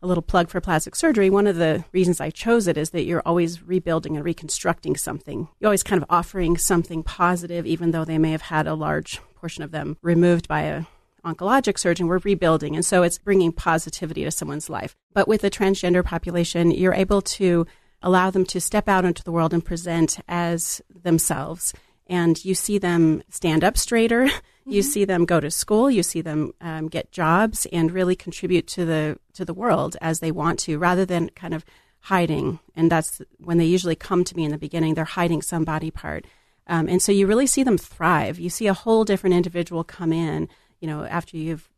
a 0.05 0.07
little 0.07 0.23
plug 0.23 0.51
for 0.51 0.61
plastic 0.61 0.95
surgery, 0.95 1.31
one 1.31 1.47
of 1.47 1.57
the 1.57 1.83
reasons 1.93 2.21
I 2.21 2.29
chose 2.31 2.69
it 2.69 2.77
is 2.77 2.91
that 2.91 3.05
you're 3.05 3.23
always 3.25 3.63
rebuilding 3.63 4.17
and 4.17 4.25
reconstructing 4.25 4.97
something. 4.97 5.49
You're 5.59 5.69
always 5.69 5.83
kind 5.83 6.01
of 6.01 6.07
offering 6.11 6.59
something 6.59 7.03
positive, 7.03 7.67
even 7.67 7.91
though 7.91 8.05
they 8.05 8.19
may 8.19 8.31
have 8.33 8.43
had 8.43 8.67
a 8.67 8.75
large 8.75 9.21
portion 9.35 9.65
of 9.65 9.71
them 9.71 9.97
removed 10.03 10.47
by 10.47 10.63
a 10.63 10.85
oncologic 11.25 11.79
surgeon. 11.79 12.07
We're 12.07 12.19
rebuilding. 12.19 12.75
And 12.77 12.85
so 12.85 13.03
it's 13.03 13.19
bringing 13.19 13.51
positivity 13.51 14.25
to 14.25 14.31
someone's 14.31 14.69
life. 14.69 14.95
But 15.15 15.27
with 15.27 15.41
the 15.41 15.51
transgender 15.51 16.05
population, 16.05 16.71
you're 16.71 16.93
able 16.93 17.23
to 17.23 17.67
allow 18.03 18.31
them 18.31 18.45
to 18.45 18.61
step 18.61 18.89
out 18.89 19.07
into 19.07 19.25
the 19.25 19.33
world 19.33 19.55
and 19.55 19.65
present 19.65 20.19
as 20.29 20.83
themselves. 20.95 21.73
And 22.07 22.43
you 22.45 22.55
see 22.55 22.79
them 22.79 23.23
stand 23.31 23.65
up 23.65 23.77
straighter. 23.77 24.29
You 24.67 24.81
mm-hmm. 24.81 24.91
see 24.91 25.05
them 25.05 25.25
go 25.27 25.41
to 25.41 25.51
school. 25.51 25.91
You 25.91 26.03
see 26.03 26.23
them 26.23 26.55
um, 26.61 26.89
get 26.89 27.13
jobs 27.13 27.67
and 27.71 27.93
really 27.93 28.17
contribute 28.17 28.67
to 28.69 28.87
the 28.87 29.19
to 29.35 29.45
the 29.45 29.53
world 29.53 29.97
as 30.01 30.21
they 30.21 30.33
want 30.33 30.59
to, 30.61 30.79
rather 30.79 31.05
than 31.05 31.29
kind 31.31 31.53
of 31.53 31.65
hiding. 32.01 32.61
And 32.75 32.91
that's 32.91 33.21
when 33.39 33.59
they 33.59 33.67
usually 33.67 33.95
come 33.95 34.25
to 34.25 34.37
me 34.37 34.45
in 34.45 34.51
the 34.51 34.59
beginning. 34.59 34.95
They're 34.95 35.05
hiding 35.05 35.43
some 35.43 35.65
body 35.65 35.91
part, 35.91 36.25
um, 36.67 36.89
and 36.89 37.03
so 37.03 37.13
you 37.13 37.27
really 37.27 37.47
see 37.47 37.63
them 37.63 37.77
thrive. 37.77 38.39
You 38.39 38.49
see 38.49 38.67
a 38.67 38.75
whole 38.75 39.05
different 39.05 39.37
individual 39.37 39.85
come 39.85 40.15
in. 40.15 40.49
You 40.81 40.89
know, 40.89 41.05
after 41.05 41.37
you've 41.37 41.69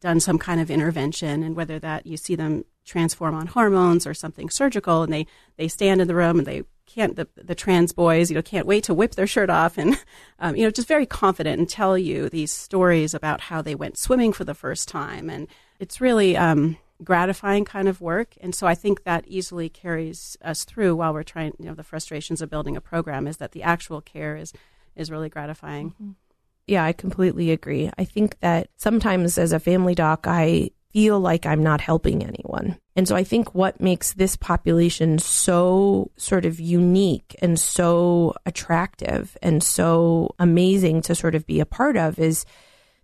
done 0.00 0.18
some 0.18 0.38
kind 0.38 0.60
of 0.60 0.70
intervention, 0.70 1.42
and 1.42 1.54
whether 1.54 1.78
that 1.80 2.06
you 2.06 2.16
see 2.16 2.34
them 2.34 2.64
transform 2.86 3.34
on 3.34 3.46
hormones 3.46 4.06
or 4.06 4.14
something 4.14 4.48
surgical, 4.48 5.02
and 5.02 5.12
they 5.12 5.26
they 5.58 5.68
stand 5.68 6.00
in 6.00 6.08
the 6.08 6.14
room 6.14 6.38
and 6.38 6.46
they 6.46 6.62
can't 6.92 7.16
the, 7.16 7.26
the 7.36 7.54
trans 7.54 7.92
boys 7.92 8.30
you 8.30 8.34
know 8.34 8.42
can't 8.42 8.66
wait 8.66 8.84
to 8.84 8.94
whip 8.94 9.14
their 9.14 9.26
shirt 9.26 9.50
off 9.50 9.78
and 9.78 9.98
um, 10.38 10.54
you 10.56 10.64
know 10.64 10.70
just 10.70 10.88
very 10.88 11.06
confident 11.06 11.58
and 11.58 11.68
tell 11.68 11.96
you 11.96 12.28
these 12.28 12.52
stories 12.52 13.14
about 13.14 13.42
how 13.42 13.62
they 13.62 13.74
went 13.74 13.96
swimming 13.96 14.32
for 14.32 14.44
the 14.44 14.54
first 14.54 14.88
time. 14.88 15.30
And 15.30 15.48
it's 15.78 16.00
really 16.00 16.36
um, 16.36 16.76
gratifying 17.02 17.64
kind 17.64 17.88
of 17.88 18.00
work. 18.00 18.34
And 18.40 18.54
so 18.54 18.66
i 18.66 18.74
think 18.74 19.04
that 19.04 19.24
easily 19.26 19.68
carries 19.68 20.36
us 20.42 20.64
through 20.64 20.96
while 20.96 21.12
we're 21.12 21.22
trying 21.22 21.54
you 21.58 21.66
know 21.66 21.74
the 21.74 21.82
frustrations 21.84 22.42
of 22.42 22.50
building 22.50 22.76
a 22.76 22.80
program 22.80 23.26
is 23.26 23.38
that 23.38 23.52
the 23.52 23.62
actual 23.62 24.00
care 24.00 24.36
is 24.36 24.52
is 24.94 25.10
really 25.10 25.30
gratifying. 25.30 25.90
Mm-hmm. 25.90 26.10
yeah 26.66 26.84
i 26.84 26.92
completely 26.92 27.50
agree. 27.50 27.90
I 27.96 28.04
think 28.04 28.38
that 28.40 28.68
sometimes 28.76 29.38
as 29.38 29.52
a 29.52 29.60
family 29.60 29.94
doc 29.94 30.26
i 30.26 30.70
feel 30.92 31.18
like 31.18 31.46
i'm 31.46 31.62
not 31.62 31.80
helping 31.80 32.22
anyone 32.22 32.76
and 32.94 33.08
so 33.08 33.16
I 33.16 33.24
think 33.24 33.54
what 33.54 33.80
makes 33.80 34.12
this 34.12 34.36
population 34.36 35.18
so 35.18 36.10
sort 36.16 36.44
of 36.44 36.60
unique 36.60 37.34
and 37.40 37.58
so 37.58 38.34
attractive 38.44 39.36
and 39.42 39.62
so 39.62 40.34
amazing 40.38 41.00
to 41.02 41.14
sort 41.14 41.34
of 41.34 41.46
be 41.46 41.60
a 41.60 41.66
part 41.66 41.96
of 41.96 42.18
is 42.18 42.44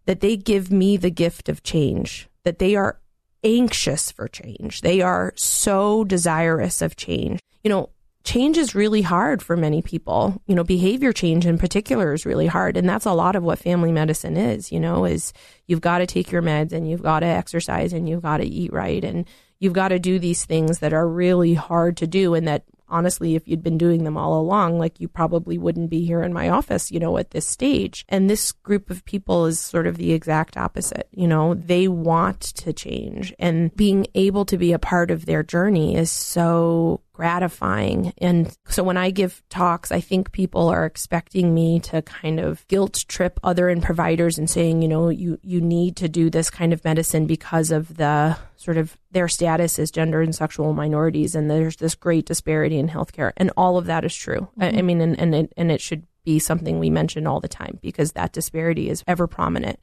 that 0.05 0.21
they 0.21 0.37
give 0.37 0.71
me 0.71 0.97
the 0.97 1.11
gift 1.11 1.49
of 1.49 1.63
change, 1.63 2.29
that 2.45 2.59
they 2.59 2.77
are 2.77 3.01
anxious 3.43 4.11
for 4.11 4.29
change. 4.29 4.83
They 4.83 5.01
are 5.01 5.33
so 5.37 6.05
desirous 6.05 6.83
of 6.83 6.97
change. 6.97 7.41
You 7.65 7.71
know, 7.71 7.91
change 8.29 8.59
is 8.59 8.75
really 8.75 9.01
hard 9.01 9.41
for 9.41 9.57
many 9.57 9.81
people. 9.81 10.43
You 10.47 10.55
know, 10.55 10.63
behavior 10.63 11.15
change 11.15 11.47
in 11.47 11.57
particular 11.57 12.13
is 12.13 12.27
really 12.27 12.47
hard. 12.47 12.77
And 12.77 12.87
that's 12.87 13.07
a 13.07 13.15
lot 13.15 13.37
of 13.37 13.43
what 13.43 13.59
family 13.59 13.91
medicine 13.91 14.37
is, 14.37 14.71
you 14.71 14.79
know, 14.79 15.07
is 15.07 15.33
you've 15.67 15.81
got 15.81 15.99
to 15.99 16.07
take 16.07 16.31
your 16.31 16.43
meds 16.43 16.73
and 16.73 16.89
you've 16.89 17.03
got 17.03 17.21
to 17.21 17.27
exercise 17.27 17.95
and 17.95 18.07
you've 18.07 18.21
got 18.21 18.37
to 18.37 18.47
eat 18.47 18.71
right. 18.71 19.03
And 19.03 19.27
you've 19.61 19.73
got 19.73 19.89
to 19.89 19.99
do 19.99 20.19
these 20.19 20.45
things 20.45 20.81
that 20.81 20.93
are 20.93 21.09
really 21.09 21.55
hard 21.55 21.97
to 21.97 22.07
do 22.07 22.35
and 22.35 22.47
that 22.47 22.65
honestly, 22.91 23.35
if 23.35 23.47
you'd 23.47 23.63
been 23.63 23.79
doing 23.79 24.05
them 24.05 24.17
all 24.17 24.41
along, 24.41 24.79
like 24.79 25.01
you 25.01 25.09
probably 25.09 25.59
wouldn't 25.59 25.91
be 25.91 26.05
here 26.05 26.23
in 26.23 26.33
my 26.33 26.49
office, 26.49 26.91
you 26.91 26.99
know, 26.99 27.19
at 27.19 27.31
this 27.31 27.47
stage. 27.47 28.05
And 28.09 28.29
this 28.29 28.53
group 28.53 28.91
of 28.91 29.05
people 29.05 29.47
is 29.47 29.59
sort 29.59 29.87
of 29.87 29.97
the 29.97 30.13
exact 30.13 30.57
opposite. 30.57 31.09
You 31.13 31.29
know, 31.29 31.55
they 31.55 31.89
want 31.89 32.41
to 32.41 32.73
change 32.73 33.35
and 33.39 33.75
being 33.75 34.07
able 34.15 34.45
to 34.47 34.57
be 34.57 34.73
a 34.73 34.79
part 34.79 35.11
of 35.11 35.27
their 35.27 35.43
journey 35.43 35.97
is 35.97 36.11
so 36.11 37.03
gratifying. 37.19 38.13
And 38.19 38.57
so 38.69 38.85
when 38.85 38.97
I 38.97 39.11
give 39.11 39.43
talks, 39.49 39.91
I 39.91 40.01
think 40.01 40.31
people 40.31 40.69
are 40.69 40.87
expecting 40.87 41.53
me 41.53 41.81
to 41.81 42.01
kind 42.01 42.39
of 42.39 42.65
guilt 42.69 43.05
trip 43.09 43.41
other 43.43 43.69
and 43.69 43.83
providers 43.83 44.39
and 44.39 44.49
saying, 44.49 44.83
you 44.83 44.89
know, 44.89 45.09
you, 45.09 45.37
you 45.43 45.61
need 45.61 45.97
to 45.97 46.09
do 46.09 46.31
this 46.31 46.49
kind 46.49 46.73
of 46.73 46.85
medicine 46.85 47.27
because 47.27 47.73
of 47.73 47.97
the 47.97 48.37
sort 48.55 48.77
of 48.77 48.97
their 49.11 49.27
status 49.27 49.81
as 49.81 49.91
gender 49.91 50.23
and 50.23 50.33
sexual 50.33 50.73
minorities. 50.73 51.35
And 51.35 51.51
there's 51.51 51.75
this 51.75 51.97
great 51.97 52.25
disparity 52.25 52.79
in 52.79 52.89
healthcare. 52.89 53.33
And 53.37 53.51
all 53.57 53.79
of 53.79 53.87
that 53.87 54.05
is 54.05 54.15
true. 54.15 54.47
Mm-hmm. 54.57 54.63
I, 54.63 54.79
I, 54.79 54.83
mean, 54.83 55.01
and, 55.01 55.19
and 55.19 55.35
it, 55.35 55.53
and 55.57 55.73
it 55.73 55.81
should 55.81 56.07
be 56.25 56.39
something 56.39 56.79
we 56.79 56.89
mention 56.89 57.27
all 57.27 57.41
the 57.41 57.49
time 57.49 57.81
because 57.83 58.13
that 58.13 58.33
disparity 58.33 58.89
is 58.89 59.03
ever 59.09 59.27
prominent. 59.27 59.81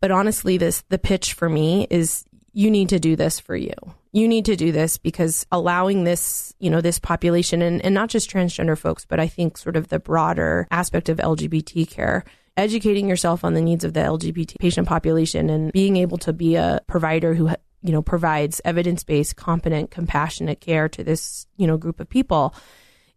But 0.00 0.10
honestly, 0.10 0.58
this, 0.58 0.82
the 0.88 0.98
pitch 0.98 1.34
for 1.34 1.48
me 1.48 1.86
is 1.88 2.24
you 2.52 2.68
need 2.68 2.88
to 2.88 2.98
do 2.98 3.14
this 3.14 3.38
for 3.38 3.54
you. 3.54 3.74
You 4.12 4.26
need 4.26 4.44
to 4.46 4.56
do 4.56 4.72
this 4.72 4.98
because 4.98 5.46
allowing 5.52 6.04
this, 6.04 6.54
you 6.58 6.70
know, 6.70 6.80
this 6.80 6.98
population 6.98 7.62
and, 7.62 7.84
and 7.84 7.94
not 7.94 8.08
just 8.08 8.30
transgender 8.30 8.76
folks, 8.76 9.04
but 9.04 9.20
I 9.20 9.28
think 9.28 9.58
sort 9.58 9.76
of 9.76 9.88
the 9.88 9.98
broader 9.98 10.66
aspect 10.70 11.08
of 11.08 11.18
LGBT 11.18 11.88
care, 11.88 12.24
educating 12.56 13.08
yourself 13.08 13.44
on 13.44 13.54
the 13.54 13.60
needs 13.60 13.84
of 13.84 13.92
the 13.92 14.00
LGBT 14.00 14.58
patient 14.58 14.88
population 14.88 15.50
and 15.50 15.72
being 15.72 15.96
able 15.96 16.18
to 16.18 16.32
be 16.32 16.56
a 16.56 16.80
provider 16.86 17.34
who, 17.34 17.50
you 17.82 17.92
know, 17.92 18.02
provides 18.02 18.60
evidence-based, 18.64 19.36
competent, 19.36 19.90
compassionate 19.90 20.60
care 20.60 20.88
to 20.88 21.04
this, 21.04 21.46
you 21.56 21.66
know, 21.66 21.76
group 21.76 22.00
of 22.00 22.08
people 22.08 22.54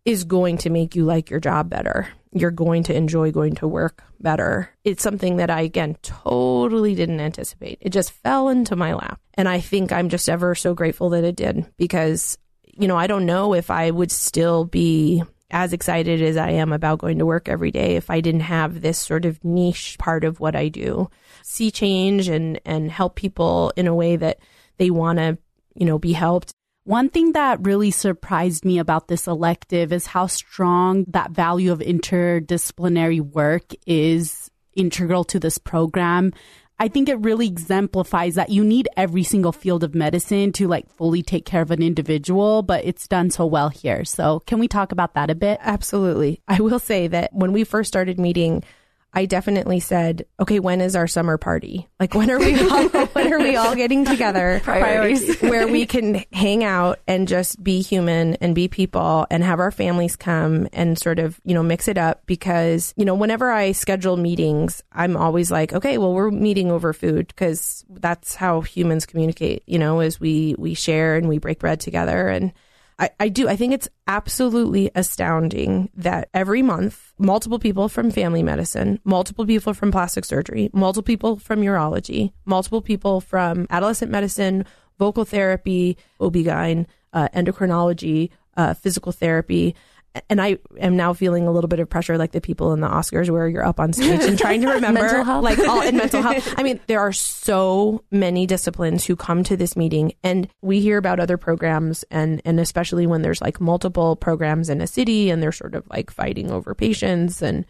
is 0.05 0.24
going 0.24 0.58
to 0.58 0.70
make 0.70 0.96
you 0.96 1.05
like 1.05 1.29
your 1.29 1.39
job 1.39 1.70
better. 1.70 2.08
You're 2.34 2.51
going 2.51 2.84
to 2.84 2.96
enjoy 2.96 3.31
going 3.31 3.55
to 3.55 3.67
work 3.67 4.03
better. 4.20 4.70
It's 4.84 5.03
something 5.03 5.38
that 5.38 5.50
I, 5.50 5.62
again, 5.62 5.98
totally 6.01 6.96
didn't 6.96 7.20
anticipate. 7.20 7.77
It 7.81 7.89
just 7.89 8.12
fell 8.12 8.50
into 8.50 8.75
my 8.75 8.93
lap. 8.93 9.20
And 9.36 9.48
I 9.48 9.60
think 9.60 9.91
I'm 9.91 10.10
just 10.10 10.29
ever 10.29 10.55
so 10.55 10.74
grateful 10.74 11.10
that 11.10 11.24
it 11.24 11.36
did 11.36 11.65
because, 11.77 12.38
you 12.77 12.88
know, 12.88 12.98
I 12.98 13.08
don't 13.08 13.25
know 13.25 13.53
if 13.53 13.70
I 13.70 13.92
would 13.92 14.11
still 14.11 14.66
be 14.66 15.24
as 15.51 15.74
excited 15.74 16.22
as 16.22 16.37
I 16.37 16.51
am 16.51 16.72
about 16.72 17.00
going 17.00 17.20
to 17.20 17.25
work 17.25 17.50
every 17.50 17.72
day 17.72 17.98
if 17.98 18.09
I 18.09 18.22
didn't 18.22 18.42
have 18.42 18.81
this 18.81 18.98
sort 18.98 19.25
of 19.25 19.44
niche 19.44 19.98
part 20.00 20.24
of 20.24 20.40
what 20.40 20.55
I 20.55 20.70
do. 20.70 21.09
See 21.44 21.70
change 21.70 22.29
and, 22.29 22.59
and 22.66 22.90
help 22.90 23.16
people 23.16 23.74
in 23.75 23.87
a 23.87 23.96
way 23.96 24.16
that 24.16 24.40
they 24.77 24.90
want 24.90 25.20
to, 25.20 25.37
you 25.75 25.85
know, 25.85 26.00
be 26.00 26.14
helped. 26.14 26.53
One 26.83 27.09
thing 27.09 27.33
that 27.33 27.63
really 27.63 27.91
surprised 27.91 28.65
me 28.65 28.79
about 28.79 29.07
this 29.07 29.27
elective 29.27 29.94
is 29.94 30.07
how 30.07 30.25
strong 30.25 31.05
that 31.09 31.29
value 31.29 31.72
of 31.72 31.77
interdisciplinary 31.79 33.22
work 33.22 33.74
is 33.85 34.50
integral 34.75 35.24
to 35.25 35.39
this 35.39 35.59
program. 35.59 36.33
I 36.79 36.87
think 36.87 37.07
it 37.07 37.20
really 37.20 37.46
exemplifies 37.46 38.33
that 38.33 38.50
you 38.50 38.63
need 38.63 38.89
every 38.98 39.22
single 39.22 39.51
field 39.51 39.83
of 39.83 39.94
medicine 39.94 40.51
to 40.53 40.67
like 40.67 40.89
fully 40.89 41.22
take 41.22 41.46
care 41.46 41.61
of 41.61 41.70
an 41.70 41.83
individual, 41.83 42.63
but 42.63 42.83
it's 42.83 43.07
done 43.07 43.29
so 43.29 43.46
well 43.46 43.70
here. 43.70 44.03
So, 44.03 44.39
can 44.48 44.57
we 44.57 44.67
talk 44.67 44.91
about 44.91 45.13
that 45.13 45.29
a 45.29 45.35
bit? 45.35 45.59
Absolutely. 45.61 46.41
I 46.48 46.59
will 46.61 46.79
say 46.79 47.05
that 47.09 47.31
when 47.31 47.53
we 47.53 47.63
first 47.63 47.89
started 47.89 48.20
meeting, 48.20 48.63
I 49.13 49.25
definitely 49.25 49.81
said, 49.81 50.25
okay, 50.39 50.59
when 50.59 50.79
is 50.79 50.95
our 50.95 51.07
summer 51.07 51.37
party? 51.37 51.89
Like, 52.00 52.13
when 52.13 52.31
are 52.31 52.39
we 52.39 52.57
all, 52.69 52.87
when 53.07 53.33
are 53.33 53.39
we 53.39 53.57
all 53.57 53.75
getting 53.75 54.05
together? 54.05 54.61
Priorities. 54.63 55.39
where 55.41 55.67
we 55.67 55.85
can 55.85 56.24
hang 56.31 56.63
out 56.63 57.00
and 57.07 57.27
just 57.27 57.61
be 57.61 57.81
human 57.81 58.35
and 58.35 58.55
be 58.55 58.69
people 58.69 59.27
and 59.29 59.43
have 59.43 59.59
our 59.59 59.71
families 59.71 60.15
come 60.15 60.67
and 60.71 60.97
sort 60.97 61.19
of, 61.19 61.41
you 61.43 61.53
know, 61.53 61.63
mix 61.63 61.89
it 61.89 61.97
up 61.97 62.25
because, 62.25 62.93
you 62.95 63.03
know, 63.03 63.15
whenever 63.15 63.51
I 63.51 63.74
schedule 63.74 64.15
meetings, 64.15 64.81
I'm 64.93 65.17
always 65.17 65.51
like, 65.51 65.74
okay, 65.74 65.97
well, 65.97 66.13
we're 66.13 66.31
meeting 66.31 66.71
over 66.71 66.93
food 66.93 67.27
because 67.27 67.83
that's 67.89 68.35
how 68.35 68.61
humans 68.61 69.05
communicate, 69.05 69.63
you 69.67 69.77
know, 69.77 70.00
is 70.00 70.19
we, 70.19 70.55
we 70.57 70.74
share 70.74 71.17
and 71.17 71.27
we 71.27 71.37
break 71.37 71.59
bread 71.59 71.81
together 71.81 72.29
and, 72.29 72.53
I, 73.01 73.09
I 73.20 73.29
do. 73.29 73.50
I 73.50 73.55
think 73.55 73.74
it's 73.74 73.90
absolutely 74.07 74.92
astounding 74.94 75.90
that 75.96 76.29
every 76.35 76.61
month, 76.61 77.14
multiple 77.18 77.57
people 77.57 77.90
from 77.90 78.11
family 78.11 78.44
medicine, 78.44 79.00
multiple 79.03 79.44
people 79.46 79.74
from 79.74 79.92
plastic 79.92 80.24
surgery, 80.24 80.70
multiple 80.72 81.01
people 81.01 81.37
from 81.37 81.61
urology, 81.61 82.31
multiple 82.46 82.81
people 82.81 83.20
from 83.20 83.66
adolescent 83.72 84.11
medicine, 84.11 84.66
vocal 85.00 85.25
therapy, 85.25 85.98
OB-GYN, 86.20 86.85
uh, 87.11 87.27
endocrinology, 87.29 88.29
uh, 88.55 88.75
physical 88.75 89.11
therapy, 89.11 89.75
and 90.29 90.41
I 90.41 90.57
am 90.79 90.97
now 90.97 91.13
feeling 91.13 91.47
a 91.47 91.51
little 91.51 91.67
bit 91.67 91.79
of 91.79 91.89
pressure, 91.89 92.17
like 92.17 92.31
the 92.31 92.41
people 92.41 92.74
in 92.74 92.81
the 92.81 92.87
Oscars, 92.87 93.29
where 93.29 93.47
you're 93.47 93.65
up 93.65 93.79
on 93.79 93.93
stage 93.93 94.21
and 94.24 94.37
trying 94.37 94.61
to 94.61 94.67
remember, 94.74 95.24
like 95.41 95.59
all 95.59 95.81
in 95.81 95.95
mental 95.97 96.21
health. 96.21 96.53
I 96.57 96.63
mean, 96.63 96.79
there 96.87 97.00
are 97.00 97.13
so 97.13 98.03
many 98.11 98.45
disciplines 98.45 99.05
who 99.05 99.15
come 99.15 99.43
to 99.43 99.55
this 99.55 99.77
meeting, 99.77 100.13
and 100.24 100.50
we 100.61 100.81
hear 100.81 100.97
about 100.97 101.19
other 101.19 101.37
programs, 101.37 102.03
and 102.11 102.41
and 102.43 102.59
especially 102.59 103.07
when 103.07 103.21
there's 103.21 103.41
like 103.41 103.61
multiple 103.61 104.15
programs 104.15 104.69
in 104.69 104.81
a 104.81 104.87
city, 104.87 105.29
and 105.29 105.41
they're 105.41 105.51
sort 105.51 105.75
of 105.75 105.87
like 105.89 106.11
fighting 106.11 106.51
over 106.51 106.75
patients, 106.75 107.41
and 107.41 107.65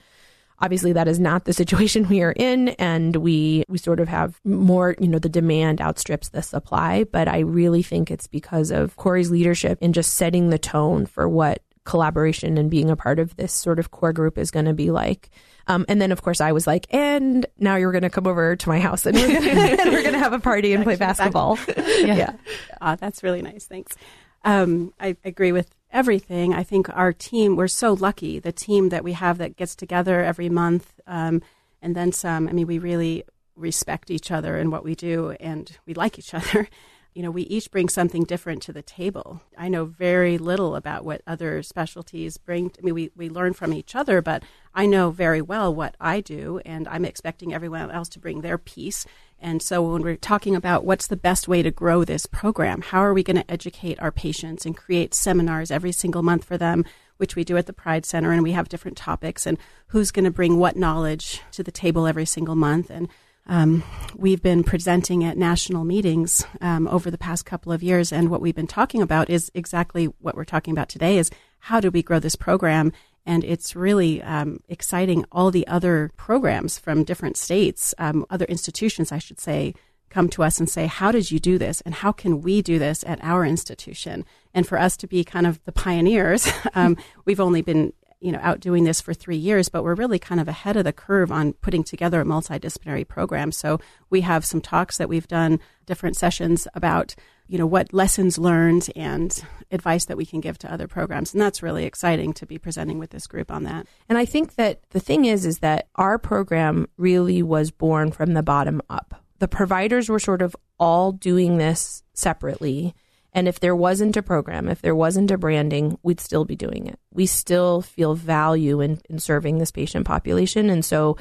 obviously 0.57 0.93
that 0.93 1.07
is 1.07 1.19
not 1.19 1.45
the 1.45 1.53
situation 1.53 2.07
we 2.09 2.23
are 2.23 2.33
in, 2.35 2.69
and 2.69 3.17
we 3.17 3.65
we 3.67 3.77
sort 3.77 3.99
of 3.99 4.07
have 4.07 4.39
more, 4.43 4.95
you 4.99 5.07
know, 5.07 5.19
the 5.19 5.29
demand 5.29 5.79
outstrips 5.79 6.29
the 6.29 6.41
supply. 6.41 7.03
But 7.03 7.27
I 7.27 7.39
really 7.39 7.83
think 7.83 8.09
it's 8.09 8.25
because 8.25 8.71
of 8.71 8.95
Cori's 8.95 9.29
leadership 9.29 9.77
in 9.79 9.93
just 9.93 10.13
setting 10.13 10.49
the 10.49 10.59
tone 10.59 11.05
for 11.05 11.29
what 11.29 11.61
collaboration 11.83 12.57
and 12.57 12.69
being 12.69 12.89
a 12.89 12.95
part 12.95 13.19
of 13.19 13.35
this 13.37 13.53
sort 13.53 13.79
of 13.79 13.91
core 13.91 14.13
group 14.13 14.37
is 14.37 14.51
going 14.51 14.65
to 14.65 14.73
be 14.73 14.91
like. 14.91 15.29
Um, 15.67 15.85
and 15.87 16.01
then, 16.01 16.11
of 16.11 16.21
course, 16.21 16.41
I 16.41 16.51
was 16.51 16.67
like, 16.67 16.87
and 16.91 17.45
now 17.57 17.75
you're 17.75 17.91
going 17.91 18.03
to 18.03 18.09
come 18.09 18.27
over 18.27 18.55
to 18.55 18.69
my 18.69 18.79
house 18.79 19.05
and 19.05 19.15
we're 19.15 19.27
going 19.27 20.11
to 20.13 20.19
have 20.19 20.33
a 20.33 20.39
party 20.39 20.73
and 20.73 20.83
play 20.83 20.95
basketball. 20.95 21.57
yeah. 21.77 22.15
yeah. 22.15 22.33
Uh, 22.79 22.95
that's 22.95 23.23
really 23.23 23.41
nice. 23.41 23.65
Thanks. 23.65 23.95
Um, 24.43 24.93
I 24.99 25.15
agree 25.23 25.51
with 25.51 25.69
everything. 25.91 26.53
I 26.53 26.63
think 26.63 26.89
our 26.89 27.13
team, 27.13 27.55
we're 27.55 27.67
so 27.67 27.93
lucky. 27.93 28.39
The 28.39 28.51
team 28.51 28.89
that 28.89 29.03
we 29.03 29.13
have 29.13 29.37
that 29.37 29.55
gets 29.55 29.75
together 29.75 30.21
every 30.23 30.49
month 30.49 30.99
um, 31.07 31.41
and 31.81 31.95
then 31.95 32.11
some. 32.11 32.47
I 32.47 32.53
mean, 32.53 32.67
we 32.67 32.79
really 32.79 33.23
respect 33.55 34.09
each 34.09 34.31
other 34.31 34.57
and 34.57 34.71
what 34.71 34.83
we 34.83 34.95
do, 34.95 35.31
and 35.39 35.71
we 35.85 35.93
like 35.93 36.17
each 36.17 36.33
other 36.33 36.67
you 37.13 37.21
know, 37.21 37.31
we 37.31 37.43
each 37.43 37.71
bring 37.71 37.89
something 37.89 38.23
different 38.23 38.61
to 38.63 38.73
the 38.73 38.81
table. 38.81 39.41
I 39.57 39.67
know 39.67 39.85
very 39.85 40.37
little 40.37 40.75
about 40.75 41.03
what 41.03 41.21
other 41.27 41.61
specialties 41.61 42.37
bring. 42.37 42.71
I 42.79 42.81
mean, 42.81 42.93
we, 42.93 43.11
we 43.15 43.29
learn 43.29 43.53
from 43.53 43.73
each 43.73 43.95
other, 43.95 44.21
but 44.21 44.43
I 44.73 44.85
know 44.85 45.11
very 45.11 45.41
well 45.41 45.73
what 45.75 45.95
I 45.99 46.21
do, 46.21 46.61
and 46.65 46.87
I'm 46.87 47.03
expecting 47.03 47.53
everyone 47.53 47.91
else 47.91 48.07
to 48.09 48.19
bring 48.19 48.41
their 48.41 48.57
piece. 48.57 49.05
And 49.39 49.61
so 49.61 49.81
when 49.81 50.03
we're 50.03 50.15
talking 50.15 50.55
about 50.55 50.85
what's 50.85 51.07
the 51.07 51.17
best 51.17 51.47
way 51.47 51.61
to 51.63 51.71
grow 51.71 52.05
this 52.05 52.25
program, 52.25 52.81
how 52.81 52.99
are 52.99 53.13
we 53.13 53.23
going 53.23 53.37
to 53.37 53.51
educate 53.51 53.99
our 53.99 54.11
patients 54.11 54.65
and 54.65 54.77
create 54.77 55.13
seminars 55.13 55.71
every 55.71 55.91
single 55.91 56.21
month 56.21 56.45
for 56.45 56.57
them, 56.57 56.85
which 57.17 57.35
we 57.35 57.43
do 57.43 57.57
at 57.57 57.65
the 57.65 57.73
Pride 57.73 58.05
Center, 58.05 58.31
and 58.31 58.43
we 58.43 58.53
have 58.53 58.69
different 58.69 58.97
topics, 58.97 59.45
and 59.45 59.57
who's 59.87 60.11
going 60.11 60.25
to 60.25 60.31
bring 60.31 60.57
what 60.57 60.77
knowledge 60.77 61.41
to 61.51 61.63
the 61.63 61.71
table 61.71 62.07
every 62.07 62.25
single 62.25 62.55
month, 62.55 62.89
and 62.89 63.09
um, 63.47 63.83
we've 64.15 64.41
been 64.41 64.63
presenting 64.63 65.23
at 65.23 65.37
national 65.37 65.83
meetings 65.83 66.45
um, 66.61 66.87
over 66.87 67.09
the 67.09 67.17
past 67.17 67.45
couple 67.45 67.71
of 67.71 67.83
years, 67.83 68.11
and 68.11 68.29
what 68.29 68.41
we've 68.41 68.55
been 68.55 68.67
talking 68.67 69.01
about 69.01 69.29
is 69.29 69.51
exactly 69.53 70.05
what 70.19 70.35
we're 70.35 70.43
talking 70.43 70.71
about 70.71 70.89
today: 70.89 71.17
is 71.17 71.29
how 71.59 71.79
do 71.79 71.91
we 71.91 72.03
grow 72.03 72.19
this 72.19 72.35
program? 72.35 72.91
And 73.25 73.43
it's 73.43 73.75
really 73.75 74.21
um, 74.23 74.61
exciting. 74.67 75.25
All 75.31 75.51
the 75.51 75.67
other 75.67 76.11
programs 76.17 76.79
from 76.79 77.03
different 77.03 77.37
states, 77.37 77.93
um, 77.99 78.25
other 78.31 78.45
institutions, 78.45 79.11
I 79.11 79.19
should 79.19 79.39
say, 79.39 79.75
come 80.11 80.29
to 80.29 80.43
us 80.43 80.59
and 80.59 80.69
say, 80.69 80.85
How 80.85 81.11
did 81.11 81.31
you 81.31 81.39
do 81.39 81.57
this? 81.57 81.81
And 81.81 81.95
how 81.95 82.11
can 82.11 82.41
we 82.41 82.61
do 82.61 82.77
this 82.77 83.03
at 83.07 83.23
our 83.23 83.43
institution? 83.43 84.25
And 84.53 84.67
for 84.67 84.77
us 84.77 84.95
to 84.97 85.07
be 85.07 85.23
kind 85.23 85.47
of 85.47 85.63
the 85.65 85.71
pioneers, 85.71 86.47
um, 86.75 86.97
we've 87.25 87.39
only 87.39 87.63
been 87.63 87.93
you 88.21 88.31
know 88.31 88.39
out 88.41 88.59
doing 88.59 88.83
this 88.85 89.01
for 89.01 89.13
three 89.13 89.37
years, 89.37 89.67
but 89.67 89.83
we're 89.83 89.95
really 89.95 90.19
kind 90.19 90.39
of 90.39 90.47
ahead 90.47 90.77
of 90.77 90.85
the 90.85 90.93
curve 90.93 91.31
on 91.31 91.53
putting 91.53 91.83
together 91.83 92.21
a 92.21 92.25
multidisciplinary 92.25 93.05
program. 93.05 93.51
So 93.51 93.79
we 94.09 94.21
have 94.21 94.45
some 94.45 94.61
talks 94.61 94.97
that 94.97 95.09
we've 95.09 95.27
done, 95.27 95.59
different 95.85 96.15
sessions 96.15 96.67
about 96.73 97.15
you 97.47 97.57
know 97.57 97.65
what 97.65 97.93
lessons 97.93 98.37
learned 98.37 98.89
and 98.95 99.43
advice 99.71 100.05
that 100.05 100.17
we 100.17 100.25
can 100.25 100.39
give 100.39 100.57
to 100.59 100.71
other 100.71 100.87
programs. 100.87 101.33
And 101.33 101.41
that's 101.41 101.63
really 101.63 101.85
exciting 101.85 102.31
to 102.33 102.45
be 102.45 102.57
presenting 102.57 102.99
with 102.99 103.09
this 103.09 103.27
group 103.27 103.51
on 103.51 103.63
that. 103.63 103.87
And 104.07 104.17
i 104.17 104.25
think 104.25 104.55
that 104.55 104.81
the 104.91 104.99
thing 104.99 105.25
is 105.25 105.45
is 105.45 105.59
that 105.59 105.87
our 105.95 106.17
program 106.17 106.87
really 106.97 107.43
was 107.43 107.71
born 107.71 108.11
from 108.11 108.33
the 108.33 108.43
bottom 108.43 108.81
up. 108.89 109.21
The 109.39 109.47
providers 109.47 110.07
were 110.07 110.19
sort 110.19 110.41
of 110.41 110.55
all 110.79 111.11
doing 111.11 111.57
this 111.57 112.03
separately 112.13 112.93
and 113.33 113.47
if 113.47 113.59
there 113.59 113.75
wasn't 113.75 114.17
a 114.17 114.23
program, 114.23 114.67
if 114.67 114.81
there 114.81 114.95
wasn't 114.95 115.31
a 115.31 115.37
branding, 115.37 115.97
we'd 116.03 116.19
still 116.19 116.43
be 116.43 116.55
doing 116.55 116.87
it. 116.87 116.99
We 117.13 117.25
still 117.25 117.81
feel 117.81 118.13
value 118.13 118.81
in, 118.81 118.99
in 119.09 119.19
serving 119.19 119.57
this 119.57 119.71
patient 119.71 120.05
population. 120.05 120.69
And 120.69 120.83
so 120.83 121.17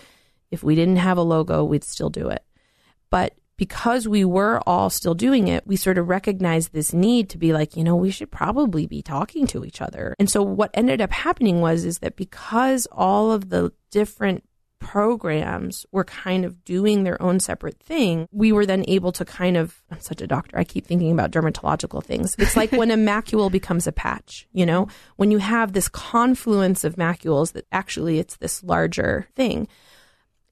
if 0.50 0.62
we 0.62 0.74
didn't 0.74 0.96
have 0.96 1.18
a 1.18 1.22
logo, 1.22 1.64
we'd 1.64 1.84
still 1.84 2.10
do 2.10 2.28
it. 2.28 2.44
But 3.10 3.34
because 3.56 4.08
we 4.08 4.24
were 4.24 4.60
all 4.66 4.88
still 4.88 5.14
doing 5.14 5.46
it, 5.46 5.66
we 5.66 5.76
sort 5.76 5.98
of 5.98 6.08
recognized 6.08 6.72
this 6.72 6.92
need 6.92 7.28
to 7.28 7.38
be 7.38 7.52
like, 7.52 7.76
you 7.76 7.84
know, 7.84 7.94
we 7.94 8.10
should 8.10 8.30
probably 8.30 8.86
be 8.86 9.02
talking 9.02 9.46
to 9.48 9.64
each 9.64 9.80
other. 9.82 10.16
And 10.18 10.30
so 10.30 10.42
what 10.42 10.70
ended 10.74 11.00
up 11.00 11.12
happening 11.12 11.60
was 11.60 11.84
is 11.84 11.98
that 11.98 12.16
because 12.16 12.86
all 12.90 13.30
of 13.30 13.50
the 13.50 13.72
different 13.90 14.44
programs 14.80 15.86
were 15.92 16.04
kind 16.04 16.44
of 16.44 16.64
doing 16.64 17.04
their 17.04 17.20
own 17.22 17.38
separate 17.38 17.78
thing, 17.80 18.26
we 18.32 18.50
were 18.50 18.66
then 18.66 18.84
able 18.88 19.12
to 19.12 19.24
kind 19.24 19.56
of, 19.56 19.80
I'm 19.90 20.00
such 20.00 20.20
a 20.20 20.26
doctor, 20.26 20.58
I 20.58 20.64
keep 20.64 20.86
thinking 20.86 21.12
about 21.12 21.30
dermatological 21.30 22.02
things. 22.02 22.34
It's 22.38 22.56
like 22.56 22.72
when 22.72 22.90
a 22.90 22.96
macule 22.96 23.52
becomes 23.52 23.86
a 23.86 23.92
patch, 23.92 24.48
you 24.52 24.66
know, 24.66 24.88
when 25.16 25.30
you 25.30 25.38
have 25.38 25.72
this 25.72 25.88
confluence 25.88 26.82
of 26.82 26.96
macules 26.96 27.52
that 27.52 27.66
actually 27.70 28.18
it's 28.18 28.36
this 28.38 28.64
larger 28.64 29.28
thing. 29.36 29.68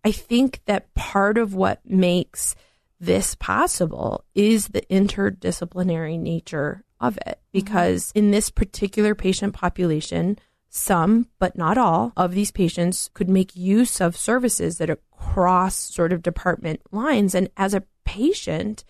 I 0.05 0.13
think 0.13 0.61
that 0.67 0.95
part 0.95 1.39
of 1.39 1.55
what 1.55 1.81
makes 1.85 2.55
this 3.01 3.35
possible 3.35 4.25
is 4.35 4.69
the 4.69 4.83
interdisciplinary 4.83 6.19
nature 6.19 6.85
of 7.01 7.19
it 7.27 7.41
because 7.53 8.13
in 8.15 8.31
this 8.31 8.51
particular 8.51 9.15
patient 9.15 9.55
population, 9.55 10.39
some, 10.69 11.29
but 11.39 11.57
not 11.57 11.79
all, 11.79 12.13
of 12.17 12.33
these 12.33 12.51
patients 12.51 13.11
could 13.15 13.29
make 13.29 13.57
use 13.57 14.01
of 14.01 14.17
services 14.17 14.79
that 14.79 14.91
are 14.91 14.99
cross 15.11 15.75
sort 15.75 16.13
of 16.13 16.23
department 16.23 16.81
lines. 16.93 17.35
And 17.35 17.49
as 17.57 17.75
a 17.75 17.85
patient, 18.05 18.85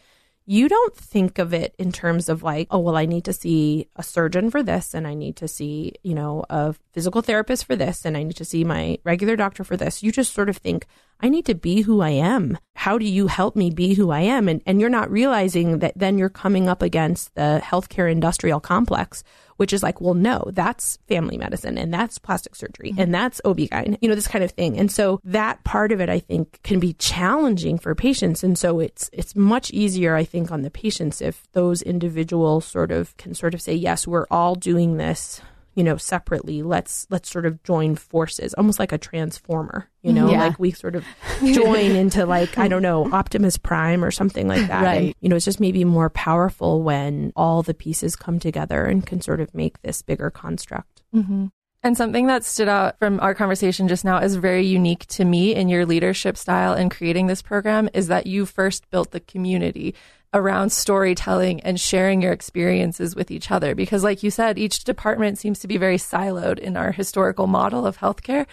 you 0.45 0.69
don't 0.69 0.97
think 0.97 1.39
of 1.39 1.53
it 1.53 1.75
in 1.79 1.93
terms 1.93 2.29
of 2.29 2.43
like, 2.43 2.69
oh, 2.71 2.79
well, 2.79 2.97
I 2.97 3.05
need 3.05 3.25
to 3.27 3.33
see 3.33 3.89
a 3.97 4.03
surgeon 4.03 4.51
for 4.51 4.63
this, 4.63 4.95
and 4.95 5.07
I 5.07 5.13
need 5.13 5.37
to 5.37 5.49
see, 5.49 5.93
you 6.03 6.15
know, 6.15 6.45
a 6.49 6.75
physical 6.93 7.21
therapist 7.21 7.67
for 7.67 7.77
this, 7.77 8.05
and 8.05 8.17
I 8.17 8.23
need 8.23 8.37
to 8.37 8.47
see 8.47 8.65
my 8.65 8.99
regular 9.05 9.37
doctor 9.37 9.63
for 9.63 9.77
this. 9.77 10.03
You 10.03 10.11
just 10.11 10.33
sort 10.33 10.49
of 10.49 10.57
think, 10.57 10.87
I 11.21 11.29
need 11.29 11.47
to 11.47 11.55
be 11.55 11.83
who 11.83 12.01
I 12.01 12.11
am. 12.11 12.59
How 12.75 12.97
do 12.97 13.05
you 13.05 13.27
help 13.27 13.57
me 13.57 13.71
be 13.71 13.95
who 13.95 14.11
I 14.11 14.21
am? 14.21 14.49
And, 14.49 14.63
and 14.67 14.81
you're 14.81 14.89
not 14.89 15.11
realizing 15.11 15.81
that 15.81 15.95
then 15.97 16.17
you're 16.17 16.29
coming 16.29 16.69
up 16.69 16.81
against 16.81 17.35
the 17.35 17.61
healthcare 17.65 18.11
industrial 18.11 18.61
complex, 18.61 19.25
which 19.57 19.73
is 19.73 19.83
like, 19.83 20.01
well, 20.01 20.15
no, 20.15 20.45
that's 20.53 20.99
family 21.09 21.37
medicine 21.37 21.77
and 21.77 21.93
that's 21.93 22.19
plastic 22.19 22.55
surgery 22.55 22.91
mm-hmm. 22.93 23.01
and 23.01 23.15
that's 23.15 23.41
OB-GYN, 23.45 23.99
you 24.01 24.09
know, 24.09 24.15
this 24.15 24.29
kind 24.29 24.45
of 24.45 24.53
thing. 24.53 24.79
And 24.79 24.93
so 24.93 25.21
that 25.25 25.65
part 25.65 25.91
of 25.91 26.01
it, 26.01 26.09
I 26.09 26.21
think, 26.21 26.61
can 26.63 26.79
be 26.79 26.93
challenging 26.95 27.79
for 27.79 27.95
patients. 27.97 28.45
And 28.45 28.57
so 28.57 28.79
it's, 28.79 29.11
it's 29.13 29.35
much 29.35 29.73
easier, 29.73 30.15
I 30.15 30.23
think, 30.23 30.53
on 30.53 30.63
the 30.63 30.71
patients 30.71 31.21
if 31.21 31.51
those 31.53 31.83
individuals 31.83 32.65
sort 32.65 32.93
of 32.93 33.17
can 33.17 33.35
sort 33.35 33.55
of 33.55 33.61
say, 33.61 33.75
yes, 33.75 34.07
we're 34.07 34.27
all 34.31 34.55
doing 34.55 34.99
this 34.99 35.41
you 35.79 35.85
know 35.85 35.97
separately 35.97 36.61
let's 36.61 37.07
let's 37.09 37.31
sort 37.31 37.47
of 37.47 37.63
join 37.63 37.95
forces 37.95 38.53
almost 38.55 38.81
like 38.81 38.91
a 38.91 38.99
transformer 38.99 39.89
you 40.03 40.13
know 40.13 40.29
yeah. 40.29 40.47
like 40.47 40.59
we 40.59 40.73
sort 40.73 40.97
of 40.97 41.05
join 41.53 41.93
into 41.93 42.27
like 42.27 42.59
i 42.59 42.67
don't 42.67 42.83
know 42.83 43.09
optimus 43.13 43.57
prime 43.57 44.05
or 44.05 44.11
something 44.11 44.49
like 44.49 44.67
that 44.67 44.83
right 44.83 45.03
and, 45.03 45.15
you 45.21 45.29
know 45.29 45.37
it's 45.37 45.45
just 45.45 45.61
maybe 45.61 45.85
more 45.85 46.11
powerful 46.11 46.83
when 46.83 47.33
all 47.37 47.63
the 47.63 47.75
pieces 47.75 48.17
come 48.17 48.41
together 48.41 48.87
and 48.87 49.07
can 49.07 49.21
sort 49.21 49.41
of 49.41 49.55
make 49.55 49.81
this 49.83 50.03
bigger 50.03 50.31
construct 50.31 51.03
mm-hmm. 51.15 51.47
And 51.81 51.97
something 51.97 52.27
that 52.27 52.43
stood 52.43 52.69
out 52.69 52.99
from 52.99 53.21
our 53.21 53.37
conversation 53.37 53.87
just 53.87 54.05
now 54.05 54.19
is 54.19 54.35
very 54.35 54.67
unique 54.67 55.07
to 55.07 55.25
me 55.25 55.55
in 55.55 55.69
your 55.69 55.87
leadership 55.87 56.37
style 56.37 56.75
in 56.75 56.89
creating 56.89 57.29
this 57.29 57.41
program 57.41 57.89
is 57.95 58.09
that 58.09 58.27
you 58.27 58.47
first 58.47 58.91
built 58.91 59.13
the 59.13 59.21
community 59.21 59.95
around 60.35 60.71
storytelling 60.71 61.61
and 61.61 61.81
sharing 61.81 62.21
your 62.21 62.33
experiences 62.33 63.17
with 63.17 63.31
each 63.31 63.51
other. 63.51 63.75
Because, 63.75 64.05
like 64.05 64.23
you 64.23 64.31
said, 64.31 64.59
each 64.59 64.85
department 64.85 65.39
seems 65.39 65.59
to 65.61 65.69
be 65.69 65.77
very 65.77 65.97
siloed 65.97 66.59
in 66.59 66.77
our 66.77 66.93
historical 66.93 67.47
model 67.47 67.87
of 67.87 67.99
healthcare. 67.99 68.47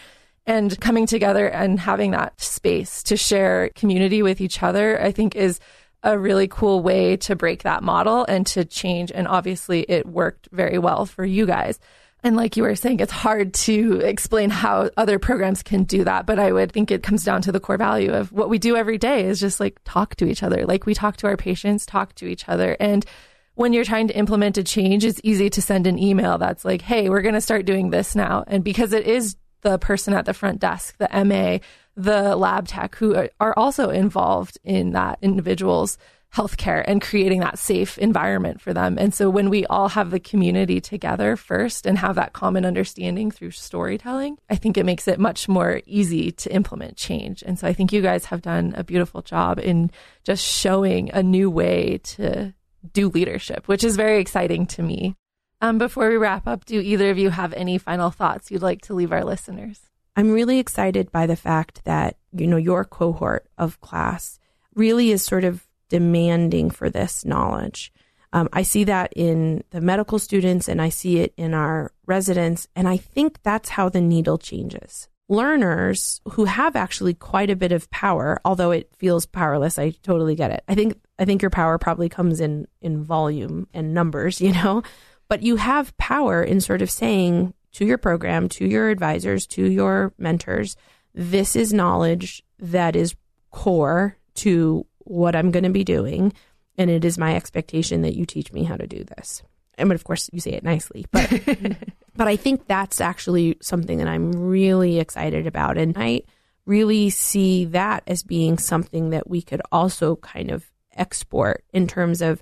And 0.47 0.79
coming 0.79 1.07
together 1.07 1.47
and 1.47 1.79
having 1.79 2.11
that 2.11 2.39
space 2.39 3.01
to 3.03 3.17
share 3.17 3.69
community 3.69 4.21
with 4.21 4.39
each 4.39 4.61
other, 4.61 5.01
I 5.01 5.11
think 5.11 5.35
is 5.35 5.59
a 6.03 6.19
really 6.19 6.47
cool 6.47 6.83
way 6.83 7.17
to 7.17 7.35
break 7.35 7.63
that 7.63 7.81
model 7.81 8.25
and 8.25 8.45
to 8.47 8.63
change. 8.63 9.11
And 9.11 9.27
obviously, 9.27 9.81
it 9.89 10.05
worked 10.05 10.47
very 10.51 10.77
well 10.77 11.05
for 11.05 11.25
you 11.25 11.47
guys. 11.47 11.79
And 12.25 12.35
like 12.35 12.57
you 12.57 12.63
were 12.63 12.75
saying, 12.75 13.01
it's 13.01 13.11
hard 13.11 13.53
to 13.53 13.99
explain 13.99 14.49
how 14.49 14.89
other 14.97 15.19
programs 15.19 15.61
can 15.61 15.83
do 15.83 16.03
that. 16.05 16.25
But 16.25 16.39
I 16.39 16.51
would 16.51 16.71
think 16.71 16.89
it 16.89 17.03
comes 17.03 17.23
down 17.23 17.43
to 17.43 17.51
the 17.51 17.59
core 17.59 17.77
value 17.77 18.11
of 18.11 18.31
what 18.31 18.49
we 18.49 18.57
do 18.57 18.75
every 18.75 18.97
day 18.97 19.25
is 19.25 19.39
just 19.39 19.59
like 19.59 19.79
talk 19.85 20.15
to 20.15 20.25
each 20.25 20.41
other. 20.41 20.65
Like 20.65 20.87
we 20.87 20.95
talk 20.95 21.17
to 21.17 21.27
our 21.27 21.37
patients, 21.37 21.85
talk 21.85 22.15
to 22.15 22.25
each 22.25 22.49
other. 22.49 22.75
And 22.79 23.05
when 23.53 23.73
you're 23.73 23.83
trying 23.83 24.07
to 24.07 24.17
implement 24.17 24.57
a 24.57 24.63
change, 24.63 25.05
it's 25.05 25.21
easy 25.23 25.51
to 25.51 25.61
send 25.61 25.85
an 25.85 25.99
email 25.99 26.39
that's 26.39 26.65
like, 26.65 26.81
hey, 26.81 27.11
we're 27.11 27.21
going 27.21 27.35
to 27.35 27.41
start 27.41 27.67
doing 27.67 27.91
this 27.91 28.15
now. 28.15 28.43
And 28.47 28.63
because 28.63 28.91
it 28.91 29.05
is 29.05 29.35
the 29.61 29.77
person 29.77 30.15
at 30.15 30.25
the 30.25 30.33
front 30.33 30.59
desk, 30.59 30.97
the 30.97 31.23
MA, 31.23 31.59
the 31.95 32.35
lab 32.35 32.67
tech 32.67 32.95
who 32.95 33.29
are 33.39 33.53
also 33.55 33.91
involved 33.91 34.57
in 34.63 34.93
that 34.93 35.19
individual's 35.21 35.99
healthcare 36.35 36.83
and 36.85 37.01
creating 37.01 37.39
that 37.39 37.57
safe 37.57 37.97
environment 37.97 38.59
for 38.59 38.73
them. 38.73 38.97
And 38.99 39.13
so 39.13 39.29
when 39.29 39.49
we 39.49 39.65
all 39.67 39.87
have 39.89 40.11
the 40.11 40.19
community 40.19 40.81
together 40.81 41.37
first 41.37 41.85
and 41.85 41.97
have 41.97 42.15
that 42.15 42.33
common 42.33 42.65
understanding 42.65 43.31
through 43.31 43.51
storytelling, 43.51 44.37
I 44.49 44.55
think 44.55 44.77
it 44.77 44.85
makes 44.85 45.07
it 45.07 45.17
much 45.17 45.47
more 45.47 45.81
easy 45.85 46.31
to 46.33 46.53
implement 46.53 46.97
change. 46.97 47.41
And 47.45 47.57
so 47.57 47.67
I 47.67 47.73
think 47.73 47.93
you 47.93 48.01
guys 48.01 48.25
have 48.25 48.41
done 48.41 48.73
a 48.75 48.83
beautiful 48.83 49.21
job 49.21 49.59
in 49.59 49.91
just 50.25 50.43
showing 50.43 51.09
a 51.11 51.23
new 51.23 51.49
way 51.49 51.99
to 52.03 52.53
do 52.91 53.07
leadership, 53.09 53.67
which 53.67 53.83
is 53.83 53.95
very 53.95 54.19
exciting 54.19 54.65
to 54.67 54.83
me. 54.83 55.15
Um, 55.61 55.77
before 55.77 56.09
we 56.09 56.17
wrap 56.17 56.47
up, 56.47 56.65
do 56.65 56.81
either 56.81 57.09
of 57.11 57.17
you 57.17 57.29
have 57.29 57.53
any 57.53 57.77
final 57.77 58.11
thoughts 58.11 58.51
you'd 58.51 58.61
like 58.61 58.81
to 58.83 58.93
leave 58.93 59.13
our 59.13 59.23
listeners? 59.23 59.79
I'm 60.17 60.31
really 60.31 60.59
excited 60.59 61.11
by 61.11 61.27
the 61.27 61.35
fact 61.37 61.85
that, 61.85 62.17
you 62.33 62.45
know, 62.45 62.57
your 62.57 62.83
cohort 62.83 63.47
of 63.57 63.79
class 63.79 64.37
really 64.75 65.11
is 65.11 65.23
sort 65.23 65.45
of 65.45 65.65
demanding 65.89 66.69
for 66.69 66.89
this 66.89 67.25
knowledge. 67.25 67.91
Um, 68.33 68.49
I 68.51 68.63
see 68.63 68.83
that 68.83 69.13
in 69.15 69.63
the 69.69 69.79
medical 69.79 70.19
students 70.19 70.67
and 70.67 70.81
I 70.81 70.89
see 70.89 71.19
it 71.19 71.33
in 71.37 71.53
our 71.53 71.93
residents. 72.05 72.67
And 72.75 72.87
I 72.87 72.97
think 72.97 73.41
that's 73.43 73.69
how 73.69 73.87
the 73.87 74.01
needle 74.01 74.37
changes. 74.37 75.07
Learners 75.29 76.19
who 76.31 76.43
have 76.45 76.75
actually 76.75 77.13
quite 77.13 77.49
a 77.49 77.55
bit 77.55 77.71
of 77.71 77.89
power, 77.91 78.39
although 78.43 78.71
it 78.71 78.91
feels 78.97 79.25
powerless, 79.25 79.79
I 79.79 79.91
totally 80.03 80.35
get 80.35 80.51
it. 80.51 80.63
I 80.67 80.75
think 80.75 80.99
I 81.17 81.23
think 81.23 81.41
your 81.41 81.49
power 81.49 81.77
probably 81.77 82.09
comes 82.09 82.41
in 82.41 82.67
in 82.81 83.03
volume 83.03 83.67
and 83.73 83.93
numbers, 83.93 84.41
you 84.41 84.51
know, 84.51 84.83
but 85.29 85.41
you 85.41 85.55
have 85.55 85.95
power 85.97 86.43
in 86.43 86.59
sort 86.61 86.81
of 86.81 86.91
saying 86.91 87.53
to 87.71 87.85
your 87.85 87.97
program, 87.97 88.49
to 88.49 88.65
your 88.65 88.89
advisors, 88.89 89.47
to 89.47 89.65
your 89.65 90.13
mentors, 90.17 90.75
this 91.13 91.55
is 91.55 91.73
knowledge 91.73 92.43
that 92.59 92.95
is 92.95 93.15
core 93.49 94.17
to 94.35 94.85
what 95.05 95.35
I'm 95.35 95.51
going 95.51 95.63
to 95.63 95.69
be 95.69 95.83
doing. 95.83 96.33
And 96.77 96.89
it 96.89 97.05
is 97.05 97.17
my 97.17 97.35
expectation 97.35 98.01
that 98.01 98.15
you 98.15 98.25
teach 98.25 98.51
me 98.51 98.63
how 98.63 98.75
to 98.75 98.85
do 98.85 99.03
this. 99.03 99.41
And 99.77 99.91
of 99.91 100.03
course, 100.03 100.29
you 100.31 100.39
say 100.39 100.51
it 100.51 100.63
nicely, 100.63 101.05
but 101.11 101.29
but 102.15 102.27
I 102.27 102.35
think 102.35 102.67
that's 102.67 103.01
actually 103.01 103.57
something 103.61 103.97
that 103.97 104.07
I'm 104.07 104.31
really 104.31 104.99
excited 104.99 105.47
about, 105.47 105.77
and 105.77 105.93
I 105.97 106.21
really 106.65 107.09
see 107.09 107.65
that 107.65 108.03
as 108.07 108.23
being 108.23 108.57
something 108.57 109.11
that 109.11 109.29
we 109.29 109.41
could 109.41 109.61
also 109.71 110.15
kind 110.17 110.49
of 110.49 110.71
export 110.95 111.63
in 111.73 111.87
terms 111.87 112.21
of 112.21 112.41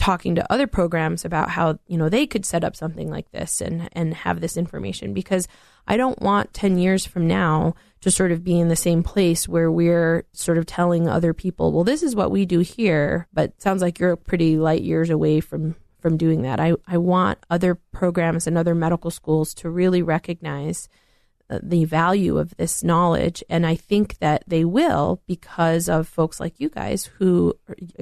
talking 0.00 0.34
to 0.34 0.52
other 0.52 0.66
programs 0.66 1.26
about 1.26 1.50
how 1.50 1.78
you 1.86 1.98
know 1.98 2.08
they 2.08 2.26
could 2.26 2.46
set 2.46 2.64
up 2.64 2.74
something 2.74 3.10
like 3.10 3.30
this 3.32 3.60
and 3.60 3.86
and 3.92 4.14
have 4.14 4.40
this 4.40 4.56
information 4.56 5.12
because 5.12 5.46
I 5.86 5.98
don't 5.98 6.20
want 6.22 6.54
10 6.54 6.78
years 6.78 7.04
from 7.04 7.26
now 7.26 7.74
to 8.00 8.10
sort 8.10 8.32
of 8.32 8.42
be 8.42 8.58
in 8.58 8.68
the 8.68 8.76
same 8.76 9.02
place 9.02 9.46
where 9.46 9.70
we're 9.70 10.24
sort 10.32 10.56
of 10.56 10.64
telling 10.64 11.06
other 11.06 11.34
people, 11.34 11.70
well, 11.70 11.84
this 11.84 12.02
is 12.02 12.16
what 12.16 12.30
we 12.30 12.46
do 12.46 12.60
here, 12.60 13.28
but 13.34 13.60
sounds 13.60 13.82
like 13.82 13.98
you're 13.98 14.16
pretty 14.16 14.56
light 14.56 14.82
years 14.82 15.10
away 15.10 15.40
from 15.40 15.76
from 16.00 16.16
doing 16.16 16.42
that. 16.42 16.60
I, 16.60 16.72
I 16.86 16.96
want 16.96 17.38
other 17.50 17.74
programs 17.74 18.46
and 18.46 18.56
other 18.56 18.74
medical 18.74 19.10
schools 19.10 19.52
to 19.54 19.68
really 19.68 20.00
recognize 20.00 20.88
the 21.62 21.84
value 21.84 22.38
of 22.38 22.56
this 22.56 22.84
knowledge. 22.84 23.42
And 23.48 23.66
I 23.66 23.74
think 23.74 24.18
that 24.18 24.44
they 24.46 24.64
will 24.64 25.20
because 25.26 25.88
of 25.88 26.06
folks 26.06 26.38
like 26.40 26.60
you 26.60 26.68
guys 26.68 27.06
who, 27.18 27.54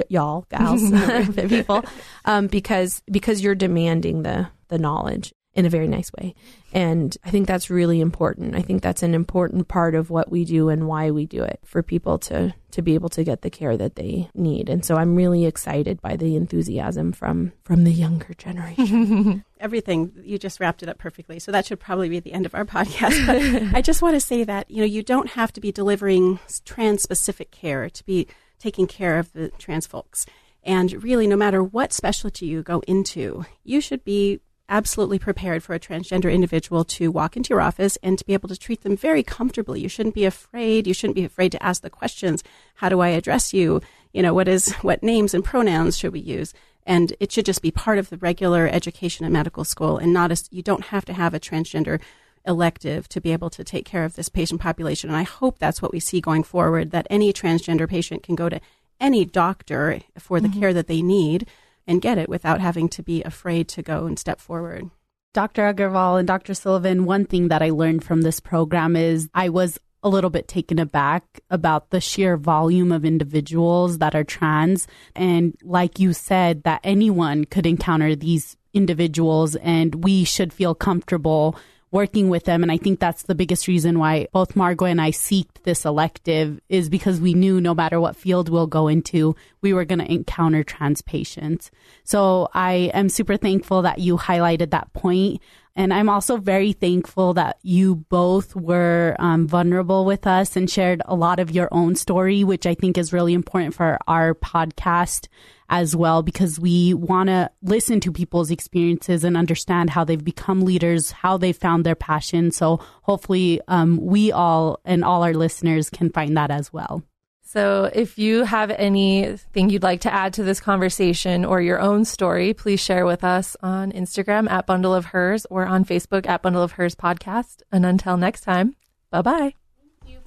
y'all, 0.08 0.46
gals, 0.50 0.82
people, 1.48 1.84
um, 2.24 2.46
because, 2.46 3.02
because 3.10 3.42
you're 3.42 3.54
demanding 3.54 4.22
the, 4.22 4.48
the 4.68 4.78
knowledge 4.78 5.32
in 5.58 5.66
a 5.66 5.68
very 5.68 5.88
nice 5.88 6.12
way. 6.12 6.36
And 6.72 7.16
I 7.24 7.30
think 7.30 7.48
that's 7.48 7.68
really 7.68 8.00
important. 8.00 8.54
I 8.54 8.62
think 8.62 8.80
that's 8.80 9.02
an 9.02 9.12
important 9.12 9.66
part 9.66 9.96
of 9.96 10.08
what 10.08 10.30
we 10.30 10.44
do 10.44 10.68
and 10.68 10.86
why 10.86 11.10
we 11.10 11.26
do 11.26 11.42
it 11.42 11.58
for 11.64 11.82
people 11.82 12.16
to 12.20 12.54
to 12.70 12.82
be 12.82 12.94
able 12.94 13.08
to 13.08 13.24
get 13.24 13.42
the 13.42 13.50
care 13.50 13.76
that 13.76 13.96
they 13.96 14.30
need. 14.34 14.68
And 14.68 14.84
so 14.84 14.94
I'm 14.94 15.16
really 15.16 15.46
excited 15.46 16.00
by 16.00 16.16
the 16.16 16.36
enthusiasm 16.36 17.10
from 17.12 17.52
from 17.64 17.82
the 17.82 17.90
younger 17.90 18.34
generation. 18.34 19.44
Everything 19.60 20.12
you 20.22 20.38
just 20.38 20.60
wrapped 20.60 20.84
it 20.84 20.88
up 20.88 20.98
perfectly. 20.98 21.40
So 21.40 21.50
that 21.50 21.66
should 21.66 21.80
probably 21.80 22.08
be 22.08 22.20
the 22.20 22.32
end 22.32 22.46
of 22.46 22.54
our 22.54 22.64
podcast. 22.76 23.26
But 23.26 23.76
I 23.76 23.82
just 23.82 24.00
want 24.00 24.14
to 24.14 24.20
say 24.20 24.44
that, 24.44 24.70
you 24.70 24.78
know, 24.78 24.86
you 24.86 25.02
don't 25.02 25.30
have 25.30 25.52
to 25.54 25.60
be 25.60 25.72
delivering 25.72 26.38
trans 26.64 27.02
specific 27.02 27.50
care 27.50 27.90
to 27.90 28.04
be 28.04 28.28
taking 28.60 28.86
care 28.86 29.18
of 29.18 29.32
the 29.32 29.48
trans 29.58 29.88
folks. 29.88 30.24
And 30.62 31.02
really, 31.02 31.26
no 31.26 31.36
matter 31.36 31.64
what 31.64 31.92
specialty 31.92 32.46
you 32.46 32.62
go 32.62 32.80
into, 32.86 33.44
you 33.64 33.80
should 33.80 34.04
be 34.04 34.40
absolutely 34.68 35.18
prepared 35.18 35.62
for 35.62 35.74
a 35.74 35.80
transgender 35.80 36.32
individual 36.32 36.84
to 36.84 37.10
walk 37.10 37.36
into 37.36 37.50
your 37.50 37.60
office 37.60 37.96
and 38.02 38.18
to 38.18 38.24
be 38.24 38.34
able 38.34 38.48
to 38.48 38.56
treat 38.56 38.82
them 38.82 38.96
very 38.96 39.22
comfortably. 39.22 39.80
You 39.80 39.88
shouldn't 39.88 40.14
be 40.14 40.24
afraid. 40.24 40.86
You 40.86 40.94
shouldn't 40.94 41.16
be 41.16 41.24
afraid 41.24 41.52
to 41.52 41.62
ask 41.62 41.82
the 41.82 41.90
questions. 41.90 42.44
How 42.76 42.88
do 42.88 43.00
I 43.00 43.08
address 43.08 43.54
you? 43.54 43.80
You 44.12 44.22
know, 44.22 44.34
what 44.34 44.48
is, 44.48 44.72
what 44.76 45.02
names 45.02 45.34
and 45.34 45.44
pronouns 45.44 45.96
should 45.96 46.12
we 46.12 46.20
use? 46.20 46.54
And 46.86 47.14
it 47.20 47.32
should 47.32 47.46
just 47.46 47.62
be 47.62 47.70
part 47.70 47.98
of 47.98 48.08
the 48.08 48.16
regular 48.16 48.66
education 48.68 49.26
at 49.26 49.32
medical 49.32 49.64
school 49.64 49.98
and 49.98 50.12
not 50.12 50.30
as, 50.30 50.48
you 50.50 50.62
don't 50.62 50.84
have 50.84 51.04
to 51.06 51.12
have 51.12 51.34
a 51.34 51.40
transgender 51.40 52.00
elective 52.46 53.08
to 53.10 53.20
be 53.20 53.32
able 53.32 53.50
to 53.50 53.62
take 53.62 53.84
care 53.84 54.04
of 54.04 54.16
this 54.16 54.30
patient 54.30 54.60
population. 54.60 55.10
And 55.10 55.16
I 55.16 55.22
hope 55.22 55.58
that's 55.58 55.82
what 55.82 55.92
we 55.92 56.00
see 56.00 56.20
going 56.20 56.42
forward, 56.42 56.90
that 56.92 57.06
any 57.10 57.32
transgender 57.32 57.88
patient 57.88 58.22
can 58.22 58.34
go 58.34 58.48
to 58.48 58.60
any 59.00 59.24
doctor 59.24 60.00
for 60.18 60.40
the 60.40 60.48
mm-hmm. 60.48 60.60
care 60.60 60.72
that 60.72 60.86
they 60.86 61.02
need 61.02 61.46
and 61.88 62.02
get 62.02 62.18
it 62.18 62.28
without 62.28 62.60
having 62.60 62.88
to 62.90 63.02
be 63.02 63.22
afraid 63.24 63.66
to 63.68 63.82
go 63.82 64.06
and 64.06 64.18
step 64.18 64.40
forward. 64.40 64.90
Dr. 65.34 65.62
Agarwal 65.62 66.18
and 66.18 66.28
Dr. 66.28 66.54
Sullivan, 66.54 67.04
one 67.04 67.24
thing 67.24 67.48
that 67.48 67.62
I 67.62 67.70
learned 67.70 68.04
from 68.04 68.22
this 68.22 68.38
program 68.38 68.94
is 68.94 69.28
I 69.34 69.48
was 69.48 69.78
a 70.02 70.08
little 70.08 70.30
bit 70.30 70.46
taken 70.46 70.78
aback 70.78 71.40
about 71.50 71.90
the 71.90 72.00
sheer 72.00 72.36
volume 72.36 72.92
of 72.92 73.04
individuals 73.04 73.98
that 73.98 74.14
are 74.14 74.24
trans. 74.24 74.86
And 75.16 75.56
like 75.62 75.98
you 75.98 76.12
said, 76.12 76.62
that 76.62 76.80
anyone 76.84 77.44
could 77.44 77.66
encounter 77.66 78.14
these 78.14 78.56
individuals 78.72 79.56
and 79.56 80.04
we 80.04 80.24
should 80.24 80.52
feel 80.52 80.74
comfortable 80.74 81.56
working 81.90 82.28
with 82.28 82.44
them. 82.44 82.62
And 82.62 82.70
I 82.70 82.76
think 82.76 83.00
that's 83.00 83.24
the 83.24 83.34
biggest 83.34 83.66
reason 83.66 83.98
why 83.98 84.26
both 84.32 84.56
Margaux 84.56 84.86
and 84.86 85.00
I 85.00 85.10
seeked 85.10 85.62
this 85.62 85.84
elective 85.84 86.60
is 86.68 86.88
because 86.88 87.20
we 87.20 87.34
knew 87.34 87.60
no 87.60 87.74
matter 87.74 88.00
what 88.00 88.16
field 88.16 88.48
we'll 88.48 88.66
go 88.66 88.88
into, 88.88 89.34
we 89.62 89.72
were 89.72 89.84
going 89.84 90.00
to 90.00 90.12
encounter 90.12 90.62
trans 90.62 91.02
patients. 91.02 91.70
So 92.04 92.48
I 92.52 92.90
am 92.94 93.08
super 93.08 93.36
thankful 93.36 93.82
that 93.82 93.98
you 93.98 94.16
highlighted 94.18 94.70
that 94.70 94.92
point. 94.92 95.40
And 95.76 95.94
I'm 95.94 96.08
also 96.08 96.38
very 96.38 96.72
thankful 96.72 97.34
that 97.34 97.58
you 97.62 97.94
both 97.94 98.56
were 98.56 99.14
um, 99.20 99.46
vulnerable 99.46 100.04
with 100.04 100.26
us 100.26 100.56
and 100.56 100.68
shared 100.68 101.02
a 101.04 101.14
lot 101.14 101.38
of 101.38 101.52
your 101.52 101.68
own 101.70 101.94
story, 101.94 102.42
which 102.42 102.66
I 102.66 102.74
think 102.74 102.98
is 102.98 103.12
really 103.12 103.32
important 103.32 103.74
for 103.74 103.98
our 104.08 104.34
podcast 104.34 105.28
as 105.68 105.94
well 105.94 106.22
because 106.22 106.58
we 106.58 106.94
want 106.94 107.28
to 107.28 107.50
listen 107.62 108.00
to 108.00 108.12
people's 108.12 108.50
experiences 108.50 109.24
and 109.24 109.36
understand 109.36 109.90
how 109.90 110.04
they've 110.04 110.24
become 110.24 110.62
leaders, 110.62 111.10
how 111.10 111.36
they 111.36 111.52
found 111.52 111.84
their 111.84 111.94
passion. 111.94 112.50
So 112.50 112.80
hopefully, 113.02 113.60
um, 113.68 113.98
we 113.98 114.32
all 114.32 114.80
and 114.84 115.04
all 115.04 115.22
our 115.22 115.34
listeners 115.34 115.90
can 115.90 116.10
find 116.10 116.36
that 116.36 116.50
as 116.50 116.72
well. 116.72 117.02
So, 117.42 117.90
if 117.94 118.18
you 118.18 118.44
have 118.44 118.70
anything 118.70 119.70
you'd 119.70 119.82
like 119.82 120.02
to 120.02 120.12
add 120.12 120.34
to 120.34 120.42
this 120.42 120.60
conversation 120.60 121.46
or 121.46 121.62
your 121.62 121.80
own 121.80 122.04
story, 122.04 122.52
please 122.52 122.78
share 122.78 123.06
with 123.06 123.24
us 123.24 123.56
on 123.62 123.90
Instagram 123.92 124.50
at 124.50 124.66
Bundle 124.66 124.94
of 124.94 125.06
Hers 125.06 125.46
or 125.48 125.64
on 125.64 125.86
Facebook 125.86 126.28
at 126.28 126.42
Bundle 126.42 126.62
of 126.62 126.72
Hers 126.72 126.94
Podcast. 126.94 127.62
And 127.72 127.86
until 127.86 128.18
next 128.18 128.42
time, 128.42 128.76
bye 129.10 129.22
bye. 129.22 129.54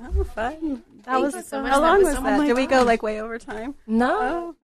Oh, 0.04 0.24
fun. 0.24 0.82
That 1.04 1.14
Thank 1.14 1.36
was 1.36 1.46
so 1.48 1.62
much. 1.62 1.72
How 1.72 1.80
long 1.80 2.04
was 2.04 2.16
that? 2.16 2.46
Did 2.46 2.56
we 2.56 2.66
go 2.66 2.84
like 2.84 3.04
way 3.04 3.22
over 3.22 3.38
time? 3.38 3.76
No. 3.86 4.20
Oh. 4.20 4.56